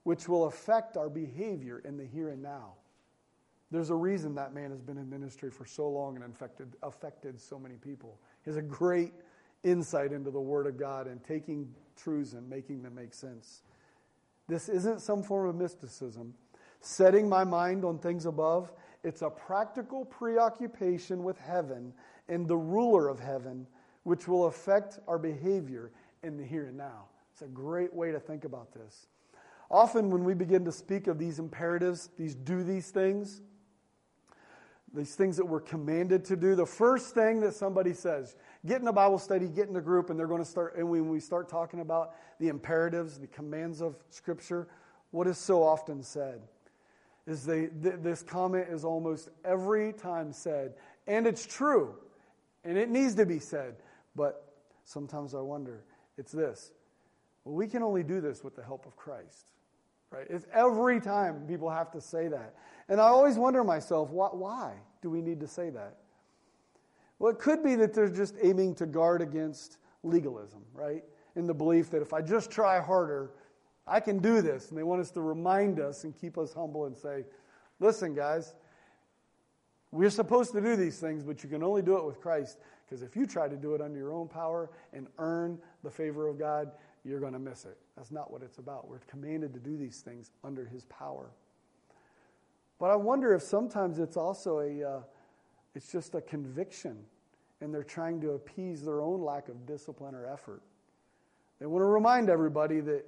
[0.03, 2.75] which will affect our behavior in the here and now.
[3.70, 7.40] There's a reason that man has been in ministry for so long and affected, affected
[7.40, 8.20] so many people.
[8.44, 9.12] He has a great
[9.64, 13.62] insight into the Word of God and taking truths and making them make sense.
[14.49, 16.35] This isn't some form of mysticism.
[16.81, 18.72] Setting my mind on things above,
[19.03, 21.92] it's a practical preoccupation with heaven
[22.29, 23.66] and the ruler of heaven,
[24.05, 25.90] which will affect our behavior
[26.22, 27.07] in the here and now.
[27.37, 29.09] It's a great way to think about this.
[29.70, 33.42] Often, when we begin to speak of these imperatives, these do these things,
[34.94, 38.88] these things that we're commanded to do, the first thing that somebody says, get in
[38.88, 41.20] a Bible study, get in a group, and they're going to start, and when we
[41.20, 44.66] start talking about the imperatives, the commands of Scripture,
[45.11, 46.40] what is so often said
[47.27, 50.72] is they, th- this comment is almost every time said,
[51.07, 51.96] and it's true,
[52.64, 53.77] and it needs to be said,
[54.14, 55.85] but sometimes I wonder,
[56.16, 56.72] it's this
[57.47, 59.53] well, we can only do this with the help of Christ.
[60.11, 60.27] Right?
[60.29, 62.55] It's every time people have to say that.
[62.89, 65.97] And I always wonder myself, why, why do we need to say that?
[67.21, 71.05] Well, it could be that they're just aiming to guard against legalism, right?
[71.37, 73.31] In the belief that if I just try harder,
[73.87, 74.71] I can do this.
[74.71, 77.25] And they want us to remind us and keep us humble and say,
[77.79, 78.55] listen, guys,
[79.93, 82.59] we're supposed to do these things, but you can only do it with Christ.
[82.85, 86.29] Because if you try to do it under your own power and earn the favor
[86.29, 86.73] of God,
[87.07, 87.79] you're going to miss it.
[87.97, 88.88] That's not what it's about.
[88.88, 91.31] We're commanded to do these things under His power.
[92.79, 95.01] But I wonder if sometimes it's also a, uh,
[95.75, 96.99] it's just a conviction,
[97.61, 100.62] and they're trying to appease their own lack of discipline or effort.
[101.61, 103.05] They want to remind everybody that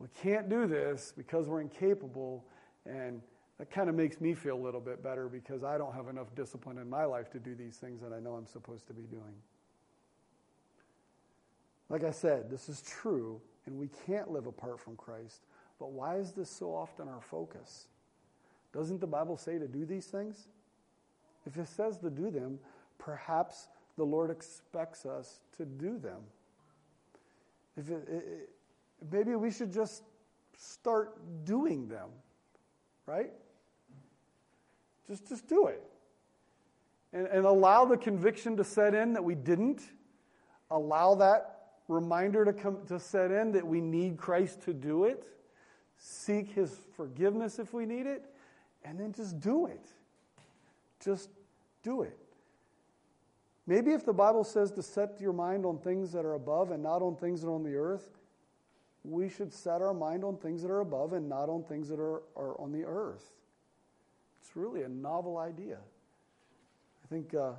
[0.00, 2.44] we can't do this because we're incapable,
[2.86, 3.20] and
[3.58, 6.34] that kind of makes me feel a little bit better because I don't have enough
[6.34, 9.02] discipline in my life to do these things that I know I'm supposed to be
[9.02, 9.34] doing.
[11.88, 15.42] Like I said, this is true, and we can't live apart from Christ.
[15.78, 17.88] But why is this so often our focus?
[18.72, 20.48] Doesn't the Bible say to do these things?
[21.46, 22.58] If it says to do them,
[22.98, 26.22] perhaps the Lord expects us to do them.
[27.76, 28.50] If it, it,
[29.12, 30.02] maybe we should just
[30.56, 32.08] start doing them,
[33.06, 33.32] right?
[35.08, 35.82] Just, just do it.
[37.12, 39.82] And, and allow the conviction to set in that we didn't.
[40.70, 41.53] Allow that
[41.88, 45.26] reminder to come to set in that we need Christ to do it,
[45.98, 48.24] seek his forgiveness if we need it,
[48.84, 49.86] and then just do it.
[51.00, 51.30] Just
[51.82, 52.18] do it.
[53.66, 56.82] Maybe if the Bible says to set your mind on things that are above and
[56.82, 58.10] not on things that are on the earth,
[59.04, 62.00] we should set our mind on things that are above and not on things that
[62.00, 63.32] are, are on the earth.
[64.40, 65.78] It's really a novel idea.
[67.04, 67.52] I think uh,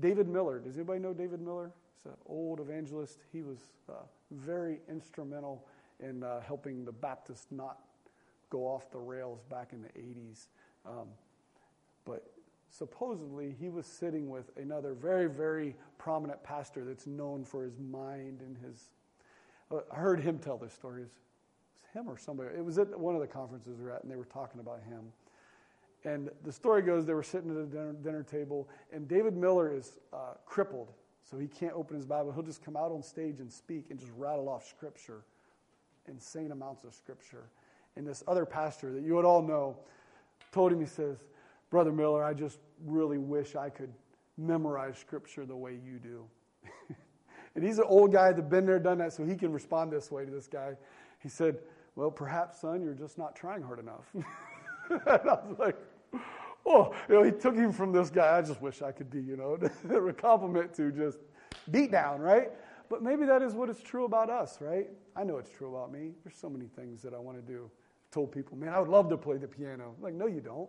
[0.00, 0.58] David Miller.
[0.58, 1.70] Does anybody know David Miller?
[2.04, 3.18] An old evangelist.
[3.32, 3.92] He was uh,
[4.30, 5.66] very instrumental
[6.00, 7.78] in uh, helping the Baptists not
[8.50, 10.46] go off the rails back in the 80s.
[10.86, 11.08] Um,
[12.04, 12.24] but
[12.70, 18.40] supposedly he was sitting with another very, very prominent pastor that's known for his mind
[18.40, 18.90] and his.
[19.70, 21.02] Uh, I heard him tell this story.
[21.02, 21.12] It was
[21.94, 22.50] him or somebody.
[22.56, 24.82] It was at one of the conferences we were at, and they were talking about
[24.82, 25.12] him.
[26.04, 29.74] And the story goes they were sitting at a dinner, dinner table, and David Miller
[29.74, 30.92] is uh, crippled,
[31.28, 32.32] so he can't open his Bible.
[32.32, 35.24] He'll just come out on stage and speak and just rattle off scripture,
[36.06, 37.48] insane amounts of scripture.
[37.96, 39.76] And this other pastor that you would all know
[40.52, 41.18] told him, he says,
[41.70, 43.92] Brother Miller, I just really wish I could
[44.36, 46.24] memorize scripture the way you do.
[47.54, 50.10] and he's an old guy that's been there, done that, so he can respond this
[50.10, 50.74] way to this guy.
[51.22, 51.58] He said,
[51.96, 54.04] Well, perhaps, son, you're just not trying hard enough.
[54.14, 55.76] and I was like,
[56.66, 58.38] Oh, you know, he took him from this guy.
[58.38, 59.58] I just wish I could be, you know,
[60.08, 61.18] a compliment to just
[61.70, 62.50] beat down, right?
[62.88, 64.88] But maybe that is what is true about us, right?
[65.16, 66.12] I know it's true about me.
[66.24, 67.70] There's so many things that I want to do.
[67.70, 69.94] I told people, man, I would love to play the piano.
[69.96, 70.68] I'm like, no, you don't.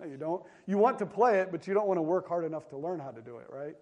[0.00, 0.42] No, you don't.
[0.66, 3.00] You want to play it, but you don't want to work hard enough to learn
[3.00, 3.74] how to do it, right?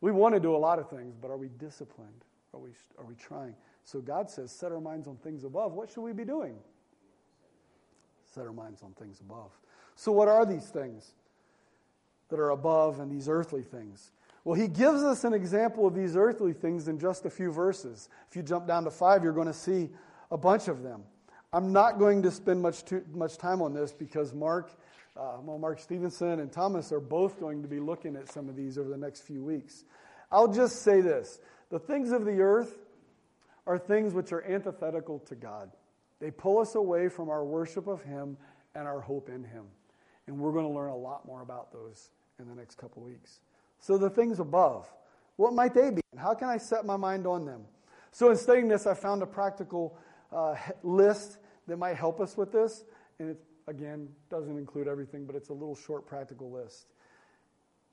[0.00, 2.24] We want to do a lot of things, but are we disciplined?
[2.54, 3.54] Are we, are we trying?
[3.84, 5.72] So God says, set our minds on things above.
[5.72, 6.56] What should we be doing?
[8.24, 9.50] Set our minds on things above.
[10.00, 11.12] So, what are these things
[12.30, 14.12] that are above and these earthly things?
[14.44, 18.08] Well, he gives us an example of these earthly things in just a few verses.
[18.30, 19.90] If you jump down to five, you're going to see
[20.30, 21.02] a bunch of them.
[21.52, 24.70] I'm not going to spend much, too, much time on this because Mark,
[25.18, 28.56] uh, well, Mark Stevenson and Thomas are both going to be looking at some of
[28.56, 29.84] these over the next few weeks.
[30.32, 32.74] I'll just say this the things of the earth
[33.66, 35.70] are things which are antithetical to God.
[36.20, 38.38] They pull us away from our worship of Him
[38.74, 39.66] and our hope in Him.
[40.26, 43.40] And we're going to learn a lot more about those in the next couple weeks.
[43.78, 44.86] So, the things above,
[45.36, 46.02] what might they be?
[46.12, 47.62] And How can I set my mind on them?
[48.12, 49.98] So, in studying this, I found a practical
[50.32, 52.84] uh, list that might help us with this.
[53.18, 56.86] And it, again, doesn't include everything, but it's a little short practical list.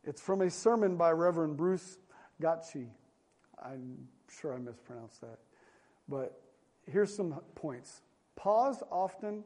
[0.04, 1.98] It's from a sermon by Reverend Bruce
[2.42, 2.88] Goettsche.
[3.64, 4.08] I'm
[4.40, 5.40] sure I mispronounced that.
[6.08, 6.40] But
[6.90, 8.02] here's some points.
[8.36, 9.44] Pause often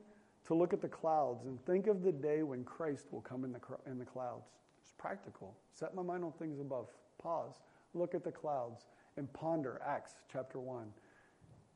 [0.51, 3.53] to look at the clouds and think of the day when Christ will come in
[3.53, 4.49] the, in the clouds.
[4.81, 5.55] It's practical.
[5.71, 6.89] Set my mind on things above.
[7.21, 7.61] Pause.
[7.93, 8.83] Look at the clouds
[9.15, 10.87] and ponder Acts chapter 1.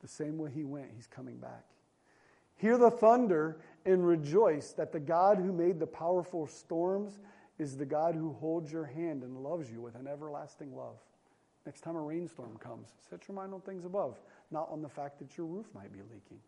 [0.02, 1.64] The same way he went, he's coming back.
[2.58, 7.20] Hear the thunder and rejoice that the God who made the powerful storms
[7.58, 10.98] is the God who holds your hand and loves you with an everlasting love.
[11.66, 14.20] Next time a rainstorm comes, set your mind on things above,
[14.52, 16.40] not on the fact that your roof might be leaking.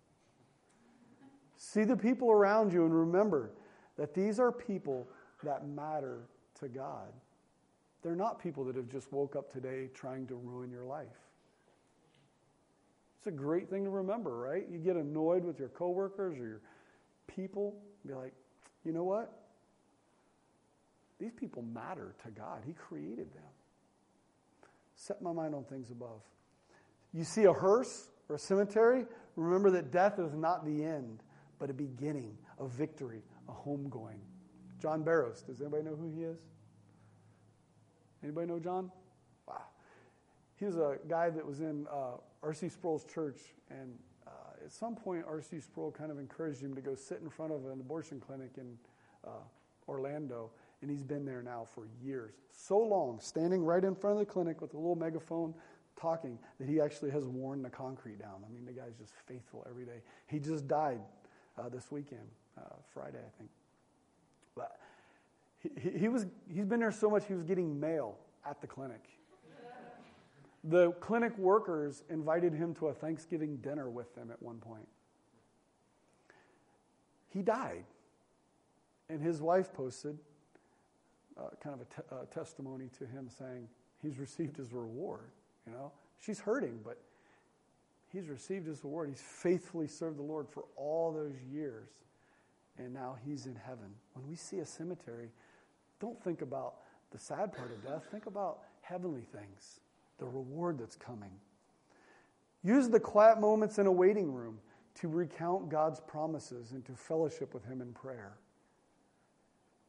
[1.57, 3.51] See the people around you and remember
[3.97, 5.07] that these are people
[5.43, 6.29] that matter
[6.59, 7.11] to God.
[8.03, 11.07] They're not people that have just woke up today trying to ruin your life.
[13.17, 14.65] It's a great thing to remember, right?
[14.71, 16.61] You get annoyed with your coworkers or your
[17.25, 18.33] people, be like,
[18.85, 19.33] you know what?
[21.19, 22.61] These people matter to God.
[22.65, 23.43] He created them.
[24.95, 26.21] Set my mind on things above.
[27.13, 29.05] You see a hearse or a cemetery,
[29.35, 31.23] remember that death is not the end
[31.59, 34.19] but a beginning, a victory, a homegoing.
[34.79, 36.37] John Barrows, does anybody know who he is?
[38.23, 38.91] Anybody know John?
[39.47, 39.61] Wow.
[40.55, 42.69] He was a guy that was in uh, R.C.
[42.69, 43.39] Sproul's church,
[43.69, 43.93] and
[44.25, 45.59] uh, at some point, R.C.
[45.59, 48.77] Sproul kind of encouraged him to go sit in front of an abortion clinic in
[49.25, 49.29] uh,
[49.87, 50.51] Orlando,
[50.81, 52.33] and he's been there now for years.
[52.51, 55.53] So long, standing right in front of the clinic with a little megaphone,
[55.99, 58.43] talking, that he actually has worn the concrete down.
[58.47, 60.01] I mean, the guy's just faithful every day.
[60.27, 60.99] He just died
[61.57, 62.27] uh, this weekend,
[62.57, 62.61] uh,
[62.93, 63.49] Friday, I think.
[64.55, 64.77] But
[65.59, 69.03] he, he, was, he's been there so much, he was getting mail at the clinic.
[70.63, 74.87] The clinic workers invited him to a Thanksgiving dinner with them at one point.
[77.29, 77.85] He died.
[79.09, 80.17] And his wife posted
[81.39, 83.67] uh, kind of a, a testimony to him saying
[84.01, 85.29] he's received his reward.
[85.65, 86.99] You know, she's hurting, but
[88.11, 89.09] He's received his reward.
[89.09, 91.89] He's faithfully served the Lord for all those years.
[92.77, 93.89] And now he's in heaven.
[94.13, 95.29] When we see a cemetery,
[95.99, 96.75] don't think about
[97.11, 98.05] the sad part of death.
[98.11, 99.79] Think about heavenly things,
[100.19, 101.31] the reward that's coming.
[102.63, 104.59] Use the quiet moments in a waiting room
[104.95, 108.33] to recount God's promises and to fellowship with Him in prayer.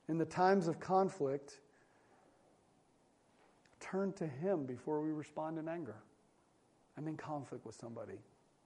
[0.09, 1.59] In the times of conflict,
[3.81, 5.97] turn to Him before we respond in anger.
[6.99, 8.19] I'm in conflict with somebody.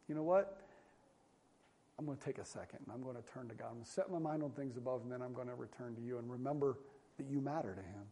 [0.09, 0.59] You know what?
[1.99, 3.66] I'm going to take a second and I'm going to turn to God.
[3.68, 5.95] I'm going to set my mind on things above and then I'm going to return
[5.95, 6.78] to you and remember
[7.18, 8.05] that you matter to Him.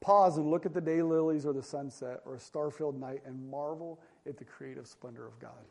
[0.00, 3.20] Pause and look at the day lilies or the sunset or a star filled night
[3.26, 5.66] and marvel at the creative splendor of God.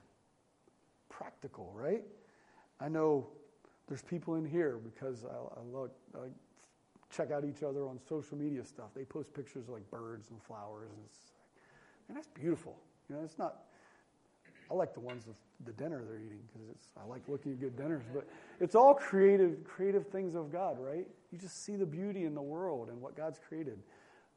[1.09, 2.03] Practical, right?
[2.80, 3.28] I know
[3.88, 6.28] there's people in here because I, I look, I
[7.09, 8.89] check out each other on social media stuff.
[8.95, 12.78] They post pictures of like birds and flowers, and it's like, man, that's beautiful.
[13.10, 13.64] You know, it's not.
[14.70, 16.88] I like the ones with the dinner they're eating because it's.
[17.01, 18.28] I like looking at good dinners, but
[18.60, 21.08] it's all creative, creative things of God, right?
[21.32, 23.80] You just see the beauty in the world and what God's created.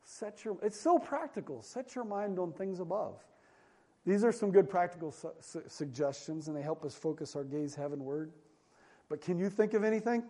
[0.04, 0.56] Set your.
[0.62, 1.62] It's so practical.
[1.62, 3.16] Set your mind on things above.
[4.06, 7.74] These are some good practical su- su- suggestions, and they help us focus our gaze
[7.74, 8.32] heavenward.
[9.08, 10.22] But can you think of anything?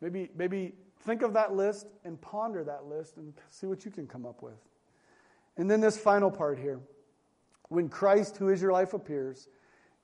[0.00, 4.06] Maybe, maybe think of that list and ponder that list and see what you can
[4.06, 4.58] come up with.
[5.56, 6.80] And then this final part here.
[7.72, 9.48] When Christ, who is your life, appears,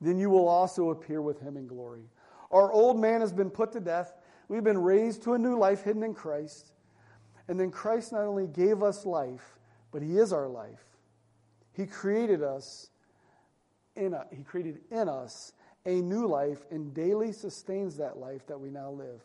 [0.00, 2.04] then you will also appear with him in glory.
[2.50, 4.14] Our old man has been put to death.
[4.48, 6.72] We've been raised to a new life hidden in Christ.
[7.46, 9.58] And then Christ not only gave us life,
[9.92, 10.84] but he is our life.
[11.72, 12.88] He created us
[13.96, 15.52] in a, he created in us
[15.84, 19.20] a new life and daily sustains that life that we now live.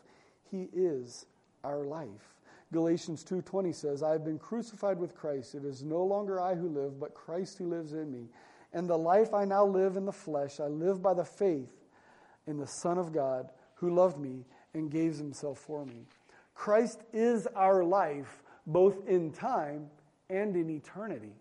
[0.50, 1.26] He is
[1.62, 2.34] our life.
[2.72, 5.54] Galatians 2:20 says, "I have been crucified with Christ.
[5.54, 8.28] It is no longer I who live, but Christ who lives in me.
[8.72, 11.72] And the life I now live in the flesh, I live by the faith
[12.46, 16.06] in the Son of God who loved me and gave himself for me."
[16.54, 19.90] Christ is our life both in time
[20.28, 21.36] and in eternity.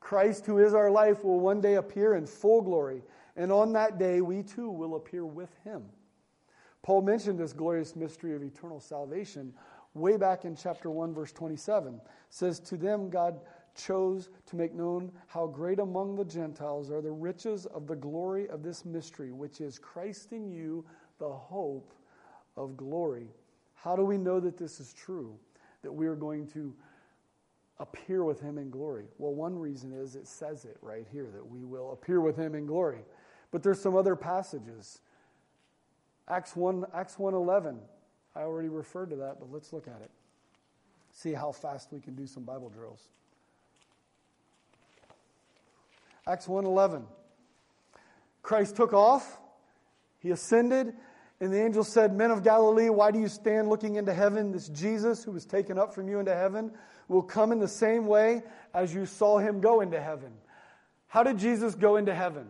[0.00, 3.02] Christ, who is our life, will one day appear in full glory
[3.38, 5.88] and on that day, we too will appear with him.
[6.82, 9.52] Paul mentioned this glorious mystery of eternal salvation
[9.94, 11.94] way back in chapter 1, verse 27.
[11.94, 12.00] It
[12.30, 13.40] says, To them God
[13.74, 18.48] chose to make known how great among the Gentiles are the riches of the glory
[18.48, 20.84] of this mystery, which is Christ in you,
[21.18, 21.92] the hope
[22.56, 23.28] of glory.
[23.74, 25.38] How do we know that this is true?
[25.82, 26.74] That we are going to
[27.78, 29.04] appear with him in glory?
[29.18, 32.54] Well, one reason is it says it right here that we will appear with him
[32.54, 33.04] in glory.
[33.50, 35.00] But there's some other passages.
[36.28, 37.78] Acts 1 Acts 1:11.
[38.34, 40.10] I already referred to that, but let's look at it.
[41.12, 43.08] See how fast we can do some Bible drills.
[46.26, 47.06] Acts 1:11.
[48.42, 49.40] Christ took off,
[50.20, 50.94] he ascended,
[51.40, 54.52] and the angel said, Men of Galilee, why do you stand looking into heaven?
[54.52, 56.72] This Jesus, who was taken up from you into heaven,
[57.08, 58.42] will come in the same way
[58.74, 60.32] as you saw him go into heaven.
[61.06, 62.48] How did Jesus go into heaven?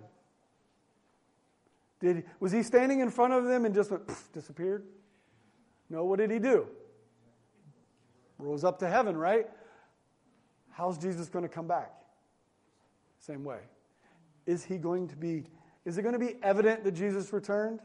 [2.00, 4.84] Did, was he standing in front of them and just went, poof, disappeared?
[5.90, 6.66] No, what did he do?
[8.38, 9.48] Rose up to heaven, right?
[10.70, 11.92] How's Jesus going to come back?
[13.18, 13.58] Same way.
[14.46, 15.44] Is he going to be,
[15.84, 17.80] is it going to be evident that Jesus returned?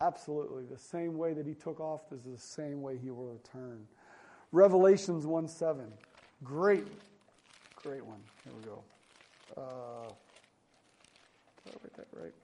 [0.00, 0.64] Absolutely.
[0.64, 3.86] The same way that he took off is the same way he will return.
[4.52, 5.86] Revelations 1 7.
[6.44, 6.86] Great,
[7.82, 8.20] great one.
[8.44, 8.84] Here we go.
[9.56, 10.08] Uh,
[11.64, 12.34] did I write that right?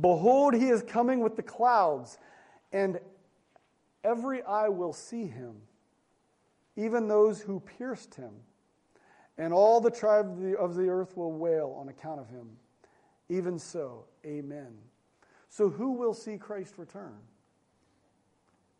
[0.00, 2.18] Behold, he is coming with the clouds,
[2.72, 2.98] and
[4.02, 5.54] every eye will see him,
[6.76, 8.32] even those who pierced him.
[9.38, 12.50] And all the tribe of the, of the earth will wail on account of him.
[13.28, 14.74] Even so, amen.
[15.48, 17.16] So, who will see Christ return?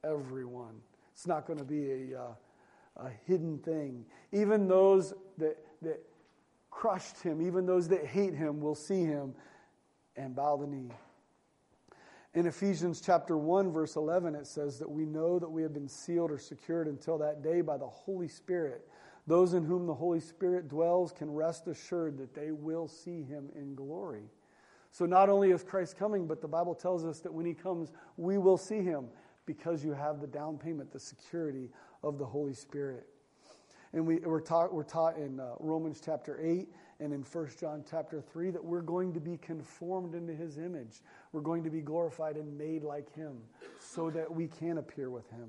[0.04, 0.74] Everyone.
[1.12, 2.34] It's not going to be a, uh,
[2.96, 4.04] a hidden thing.
[4.32, 6.00] Even those that, that
[6.70, 9.34] crushed him, even those that hate him, will see him
[10.16, 10.90] and bow the knee.
[12.34, 15.88] In Ephesians chapter 1 verse 11 it says that we know that we have been
[15.88, 18.88] sealed or secured until that day by the Holy Spirit.
[19.26, 23.48] Those in whom the Holy Spirit dwells can rest assured that they will see him
[23.54, 24.24] in glory.
[24.90, 27.90] So not only is Christ coming, but the Bible tells us that when he comes,
[28.16, 29.06] we will see him
[29.46, 31.70] because you have the down payment, the security
[32.02, 33.06] of the Holy Spirit.
[33.94, 36.68] And we, are taught, we're taught in uh, Romans chapter 8
[36.98, 41.02] and in 1 John chapter 3 that we're going to be conformed into his image.
[41.30, 43.38] We're going to be glorified and made like him
[43.78, 45.48] so that we can appear with him.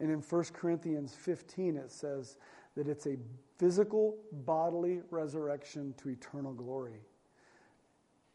[0.00, 2.36] And in 1 Corinthians 15, it says
[2.76, 3.16] that it's a
[3.56, 7.00] physical, bodily resurrection to eternal glory.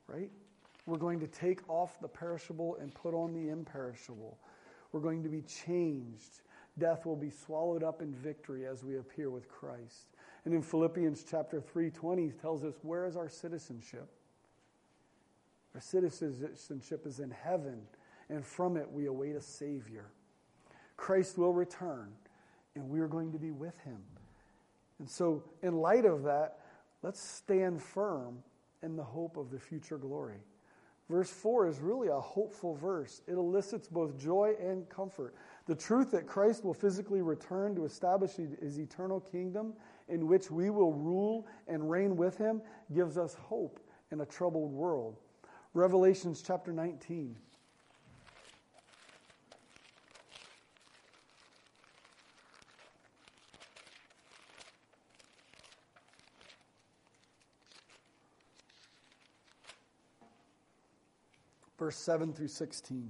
[0.08, 0.32] Right?
[0.88, 4.40] We're going to take off the perishable and put on the imperishable.
[4.92, 6.42] We're going to be changed
[6.78, 10.08] death will be swallowed up in victory as we appear with Christ.
[10.46, 14.10] And in Philippians chapter 3:20 tells us where is our citizenship?
[15.74, 17.88] Our citizenship is in heaven,
[18.30, 20.12] and from it we await a savior.
[20.98, 22.14] Christ will return,
[22.76, 24.04] and we are going to be with him.
[25.00, 26.60] And so, in light of that,
[27.02, 28.44] let's stand firm
[28.84, 30.44] in the hope of the future glory.
[31.10, 33.22] Verse 4 is really a hopeful verse.
[33.28, 35.36] It elicits both joy and comfort.
[35.72, 39.72] The truth that Christ will physically return to establish his eternal kingdom
[40.10, 42.62] in which we will rule and reign with him
[42.94, 43.80] gives us hope
[44.12, 45.16] in a troubled world.
[45.74, 47.38] Revelations chapter 19.
[61.80, 63.10] Verse 7 through 16.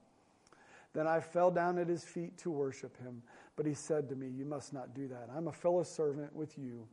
[0.93, 3.21] Then I fell down at his feet to worship him.
[3.55, 5.29] But he said to me, You must not do that.
[5.35, 6.87] I'm a fellow servant with you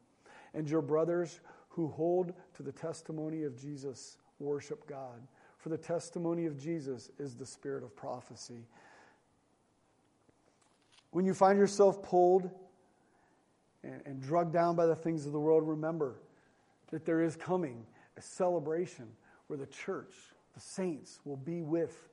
[0.55, 5.27] and your brothers who hold to the testimony of Jesus worship God.
[5.59, 8.67] For the testimony of Jesus is the spirit of prophecy.
[11.11, 12.51] When you find yourself pulled
[13.83, 16.17] and, and drugged down by the things of the world, remember
[16.91, 17.85] that there is coming
[18.17, 19.09] a celebration
[19.47, 20.15] where the church,
[20.55, 22.08] the saints, will be with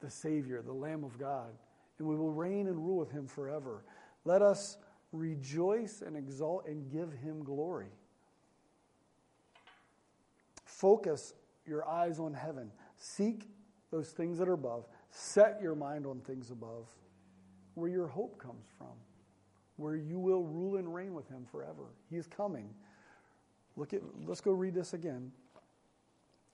[0.00, 1.50] the Savior, the Lamb of God,
[1.98, 3.84] and we will reign and rule with him forever.
[4.24, 4.78] Let us
[5.12, 7.90] rejoice and exalt and give him glory.
[10.64, 11.34] Focus
[11.66, 12.70] your eyes on heaven.
[12.96, 13.48] Seek
[13.90, 14.86] those things that are above.
[15.10, 16.86] Set your mind on things above,
[17.74, 18.94] where your hope comes from,
[19.76, 21.86] where you will rule and reign with him forever.
[22.10, 22.68] He is coming.
[23.76, 25.32] Look at let's go read this again.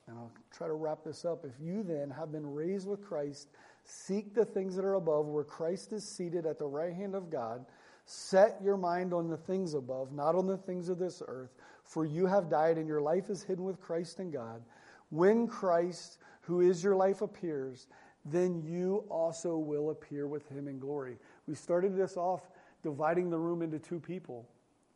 [0.06, 1.44] And I'll try to wrap this up.
[1.44, 3.48] If you then have been raised with Christ,
[3.84, 7.30] seek the things that are above, where Christ is seated at the right hand of
[7.30, 7.64] God.
[8.06, 12.04] Set your mind on the things above, not on the things of this earth, for
[12.04, 14.62] you have died and your life is hidden with Christ in God.
[15.08, 17.86] When Christ, who is your life, appears,
[18.26, 21.16] then you also will appear with him in glory.
[21.46, 22.42] We started this off
[22.82, 24.46] dividing the room into two people,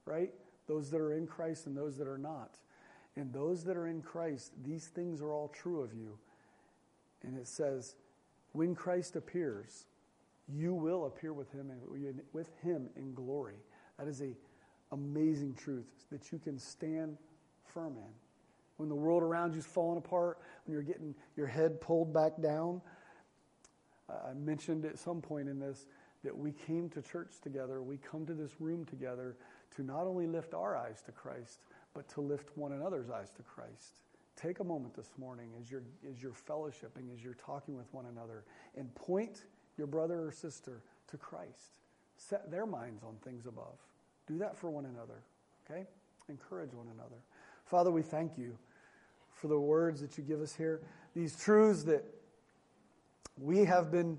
[0.05, 0.31] right?
[0.67, 2.59] Those that are in Christ and those that are not.
[3.19, 6.17] And those that are in Christ, these things are all true of you.
[7.25, 7.97] And it says,
[8.53, 9.87] when Christ appears,
[10.49, 13.57] you will appear with him in, with him in glory.
[13.99, 14.37] That is a
[14.93, 17.19] amazing truth that you can stand
[17.75, 18.13] firm in.
[18.77, 22.41] When the world around you is falling apart, when you're getting your head pulled back
[22.41, 22.81] down,
[24.09, 25.87] I mentioned at some point in this
[26.23, 29.37] that we came to church together, we come to this room together
[29.75, 31.59] to not only lift our eyes to Christ,
[31.99, 34.03] but to lift one another's eyes to Christ.
[34.37, 38.07] Take a moment this morning as you're, as you're fellowshipping, as you're talking with one
[38.07, 38.45] another,
[38.77, 39.43] and point
[39.77, 40.81] your brother or sister
[41.11, 41.81] to Christ.
[42.17, 43.75] Set their minds on things above.
[44.29, 45.25] Do that for one another,
[45.69, 45.89] okay?
[46.29, 47.17] Encourage one another.
[47.65, 48.57] Father, we thank you
[49.33, 50.81] for the words that you give us here,
[51.17, 52.05] these truths that
[53.41, 54.17] we have been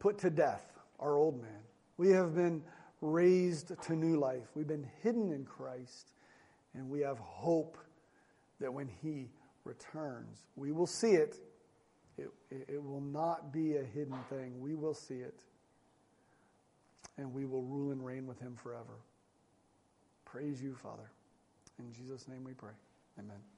[0.00, 1.60] put to death, our old man.
[1.98, 2.64] We have been
[3.00, 4.48] raised to new life.
[4.56, 6.08] We've been hidden in Christ.
[6.74, 7.76] And we have hope
[8.60, 9.28] that when He
[9.64, 11.36] returns, we will see it.
[12.18, 14.60] It, it will not be a hidden thing.
[14.60, 15.40] We will see it.
[17.18, 18.98] And we will rule and reign with Him forever.
[20.24, 21.10] Praise you, Father.
[21.78, 22.72] In Jesus' name we pray.
[23.18, 23.51] Amen.